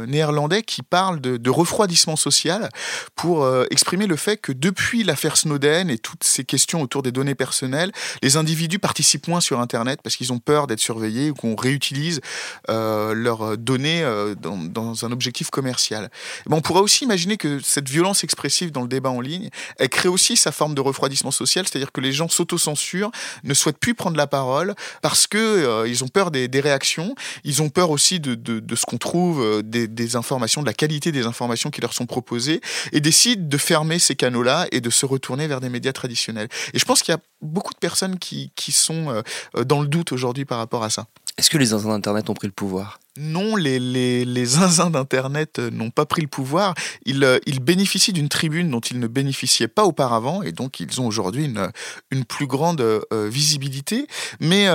néerlandais 0.07 0.63
qui 0.63 0.83
parle 0.83 1.21
de, 1.21 1.51
refroidissement 1.51 2.17
social 2.17 2.69
pour 3.15 3.49
exprimer 3.71 4.07
le 4.07 4.17
fait 4.17 4.37
que 4.37 4.53
depuis 4.53 5.05
l'affaire 5.05 5.37
Snowden 5.37 5.91
et 5.91 5.99
toutes 5.99 6.25
ces 6.25 6.45
questions 6.45 6.83
autour 6.83 7.03
des 7.03 7.13
données 7.13 7.35
personnelles, 7.35 7.93
les 8.23 8.37
individus 8.37 8.79
participent 8.79 9.29
moins 9.29 9.41
sur 9.41 9.61
Internet 9.61 10.01
parce 10.03 10.17
qu'ils 10.17 10.33
ont 10.33 10.39
peur 10.39 10.67
d'être 10.67 10.81
surveillés 10.81 11.31
ou 11.31 11.35
qu'on 11.35 11.57
réutilise 11.57 12.21
euh, 12.69 13.15
leurs 13.15 13.57
données 13.59 14.03
euh, 14.03 14.35
dans, 14.35 15.05
un 15.05 15.13
objectif 15.13 15.51
commercial. 15.51 16.11
on 16.51 16.61
pourrait 16.61 16.81
aussi 16.81 17.05
imaginer 17.05 17.37
que 17.37 17.61
cette 17.61 17.89
violence 17.89 18.25
expressive 18.25 18.73
dans 18.73 18.83
le 18.83 18.89
débat 18.89 19.11
en 19.11 19.21
ligne, 19.21 19.51
elle 19.79 19.89
crée 19.89 20.09
aussi 20.09 20.37
sa 20.37 20.53
forme 20.53 20.75
de 20.75 20.81
refroidissement 20.81 21.31
social, 21.31 21.67
c'est-à-dire 21.67 21.86
que 21.93 22.01
les 22.01 22.13
gens 22.13 22.29
s'autocensurent, 22.29 23.11
ne 23.45 23.55
souhaitent 23.55 23.79
plus 23.79 23.95
prendre 23.95 24.17
la 24.17 24.27
parole 24.27 24.75
parce 25.03 25.27
que 25.27 25.39
euh, 25.39 25.89
ils 25.89 26.05
ont 26.05 26.09
peur 26.09 26.31
des, 26.31 26.49
réactions, 26.61 27.15
ils 27.45 27.63
ont 27.63 27.69
peur 27.69 27.91
aussi 27.91 28.21
de, 28.21 28.37
ce 28.75 28.87
qu'on 28.87 28.99
trouve, 28.99 29.63
des, 29.63 29.89
des, 29.89 30.17
informations, 30.17 30.63
de 30.63 30.67
la 30.67 30.75
qualité 30.75 31.13
des 31.13 31.27
informations 31.27 31.71
qui 31.71 31.81
leur 31.81 31.93
sont 31.93 32.07
proposées, 32.07 32.61
et 32.93 33.01
décident 33.01 33.47
de 33.47 33.59
fermer 33.59 33.99
ces 33.99 34.17
canaux-là 34.17 34.67
et 34.73 34.81
de 34.81 34.91
se 34.91 35.07
retourner 35.07 35.47
vers 35.47 35.61
des 35.61 35.69
médias 35.69 35.93
traditionnels. 35.93 36.49
Et 36.73 36.79
je 36.79 36.85
pense 36.85 37.03
qu'il 37.03 37.13
y 37.13 37.17
a 37.17 37.21
beaucoup 37.43 37.75
de 37.75 37.79
personnes 37.79 38.19
qui, 38.19 38.51
qui 38.57 38.73
sont 38.73 39.23
dans 39.67 39.83
le 39.83 39.89
doute 39.89 40.13
aujourd'hui 40.13 40.45
par 40.45 40.59
rapport 40.59 40.83
à 40.83 40.91
ça. 40.91 41.07
Est-ce 41.39 41.51
que 41.51 41.59
les 41.59 41.73
Internet 41.73 42.31
ont 42.31 42.35
pris 42.35 42.47
le 42.47 42.53
pouvoir? 42.53 42.99
Non, 43.19 43.57
les, 43.57 44.45
zinzins 44.45 44.91
d'Internet 44.91 45.59
euh, 45.59 45.71
n'ont 45.71 45.91
pas 45.91 46.07
pris 46.07 46.23
le 46.23 46.29
pouvoir. 46.29 46.75
Ils, 47.05 47.25
euh, 47.25 47.39
ils 47.47 47.61
bénéficient 47.61 48.13
d'une 48.13 48.29
tribune 48.29 48.71
dont 48.71 48.81
ils 48.81 48.99
ne 48.99 49.07
bénéficiaient 49.07 49.69
pas 49.69 49.85
auparavant, 49.85 50.43
et 50.43 50.53
donc 50.53 50.81
ils 50.81 51.01
ont 51.01 51.07
aujourd'hui 51.07 51.45
une, 51.45 52.25
plus 52.25 52.47
grande 52.47 52.81
euh, 52.81 53.01
visibilité. 53.29 54.07
Mais 54.41 54.67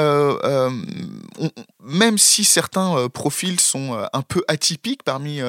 même 1.84 2.17
si 2.17 2.43
certains 2.43 3.10
profils 3.10 3.60
sont 3.60 3.97
un 4.13 4.21
peu 4.21 4.43
atypiques 4.47 5.04
parmi 5.04 5.39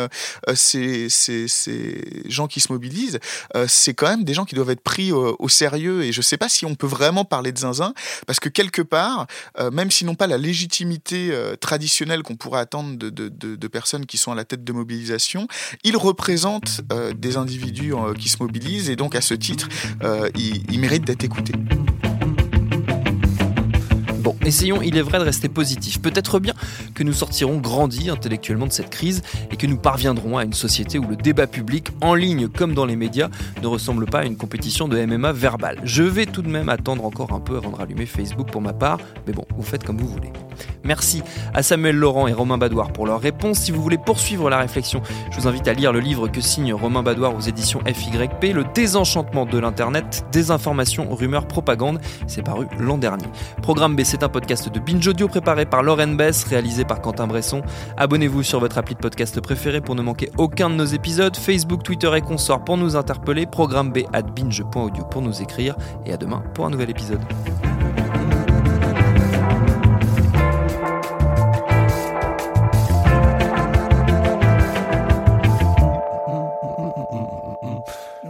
ces, 0.55 1.09
ces, 1.09 2.23
gens 2.27 2.47
qui 2.47 2.61
se 2.61 2.73
mobilisent, 2.73 3.21
c'est 3.69 3.95
quand 3.95 4.09
même 4.09 4.25
des 4.25 4.35
gens 4.35 4.45
qui 4.45 4.55
doivent 4.55 4.71
être 4.71 4.83
pris 4.83 5.13
au, 5.13 5.49
sérieux. 5.49 6.03
Et 6.03 6.13
je 6.13 6.21
ne 6.21 6.23
sais 6.23 6.39
pas 6.39 6.49
si 6.49 6.65
on 6.65 6.75
peut 6.75 6.87
vraiment 6.87 7.25
parler 7.25 7.53
de 7.53 7.59
zinzin, 7.59 7.95
parce 8.27 8.41
que 8.41 8.49
quelque 8.49 8.83
part, 8.83 9.27
même 9.73 9.91
s'ils 9.91 10.07
n'ont 10.07 10.15
pas 10.15 10.27
la 10.27 10.39
légitimité 10.39 11.33
traditionnelle 11.61 12.23
qu'on 12.23 12.37
pourrait 12.37 12.61
attendre 12.61 12.82
de, 12.83 13.67
personnes 13.69 14.07
qui 14.07 14.19
sont 14.19 14.33
à 14.33 14.35
la 14.35 14.45
tête 14.45 14.65
de 14.65 14.73
mobilisation, 14.73 15.47
ils 15.85 15.97
représentent 15.97 16.83
euh, 16.93 17.13
des 17.15 17.37
individus 17.37 17.95
euh, 17.95 18.13
qui 18.13 18.29
se 18.29 18.37
mobilisent 18.41 18.91
et 18.91 18.97
donc 18.97 19.15
à 19.15 19.21
ce 19.21 19.35
titre, 19.35 19.69
euh, 20.03 20.29
ils, 20.37 20.71
ils 20.71 20.81
méritent 20.81 21.05
d'être 21.05 21.25
écoutés. 21.25 21.55
Bon, 24.23 24.37
essayons, 24.45 24.83
il 24.83 24.97
est 24.97 25.03
vrai, 25.03 25.19
de 25.19 25.25
rester 25.25 25.49
positif. 25.49 26.01
Peut-être 26.01 26.39
bien 26.39 26.55
que 26.95 27.03
nous 27.03 27.13
sortirons 27.13 27.59
grandis 27.59 28.09
intellectuellement 28.09 28.69
de 28.69 28.73
cette 28.73 28.89
crise 28.89 29.21
et 29.51 29.57
que 29.57 29.67
nous 29.67 29.77
parviendrons 29.77 30.39
à 30.39 30.45
une 30.45 30.53
société 30.53 31.01
où 31.01 31.09
le 31.09 31.17
débat 31.17 31.49
public, 31.49 31.89
en 32.01 32.15
ligne 32.15 32.47
comme 32.47 32.73
dans 32.73 32.87
les 32.87 32.95
médias, 32.95 33.31
ne 33.63 33.67
ressemble 33.67 34.07
pas 34.07 34.21
à 34.21 34.25
une 34.25 34.37
compétition 34.37 34.87
de 34.87 35.05
MMA 35.05 35.33
verbale. 35.33 35.81
Je 35.83 36.05
vais 36.05 36.27
tout 36.27 36.43
de 36.43 36.49
même 36.49 36.69
attendre 36.69 37.05
encore 37.05 37.33
un 37.33 37.41
peu 37.41 37.57
avant 37.57 37.71
de 37.71 37.77
rallumer 37.77 38.07
Facebook 38.07 38.49
pour 38.53 38.63
ma 38.63 38.73
part, 38.73 39.01
mais 39.27 39.33
bon, 39.33 39.45
vous 39.57 39.65
faites 39.65 39.83
comme 39.83 39.99
vous 39.99 40.09
voulez. 40.09 40.31
Merci 40.85 41.23
à 41.55 41.63
Samuel 41.63 41.97
Laurent 41.97 42.27
et 42.27 42.33
Romain 42.33 42.59
Badoir 42.59 42.93
pour 42.93 43.07
leurs 43.07 43.21
réponses. 43.21 43.59
Si 43.59 43.73
vous 43.73 43.83
voulez 43.83 43.99
poursuivre 43.99 44.51
la 44.51 44.59
réflexion, 44.59 45.03
je 45.31 45.41
vous 45.41 45.49
invite 45.49 45.69
à 45.69 45.73
lire 45.73 45.93
le 45.93 46.01
livre 46.01 46.29
que 46.29 46.41
signe 46.41 46.73
Romain 46.75 47.03
Badoir 47.03 47.35
aux 47.35 47.41
éditions 47.41 47.81
FYP, 47.87 48.55
Le 48.55 48.65
désenchantement 48.75 49.47
de 49.47 49.59
l'Internet, 49.59 50.25
désinformation, 50.33 51.15
rumeurs, 51.15 51.47
propagande. 51.47 52.01
C'est 52.27 52.43
paru 52.43 52.67
l'an 52.79 52.99
dernier. 52.99 53.27
Programme 53.63 53.97
B, 53.97 54.03
c'est 54.05 54.23
un 54.23 54.29
podcast 54.29 54.69
de 54.69 54.81
Binge 54.81 55.07
Audio 55.07 55.29
préparé 55.29 55.67
par 55.67 55.83
Lauren 55.83 56.15
Bess, 56.15 56.45
réalisé 56.45 56.85
par 56.85 57.01
Quentin 57.01 57.27
Bresson. 57.27 57.63
Abonnez-vous 57.97 58.43
sur 58.43 58.61
votre 58.61 58.79
appli 58.79 58.95
de 58.95 59.01
podcast 59.01 59.41
préféré 59.41 59.81
pour 59.81 59.95
ne 59.95 60.03
manquer 60.03 60.31
aucun 60.39 60.71
de 60.71 60.75
nos 60.75 60.85
épisodes. 60.85 61.37
Facebook, 61.37 61.83
Twitter 61.83 62.11
et 62.17 62.21
consorts 62.21 62.65
pour 62.65 62.77
nous 62.77 62.97
interpeller. 62.97 63.47
Programme 63.47 63.93
B 63.93 64.01
at 64.13 64.23
binge.audio 64.23 65.05
pour 65.05 65.23
nous 65.23 65.43
écrire. 65.43 65.77
Et 66.07 66.13
à 66.13 66.17
demain 66.17 66.43
pour 66.55 66.67
un 66.67 66.71
nouvel 66.71 66.91
épisode. 66.91 67.21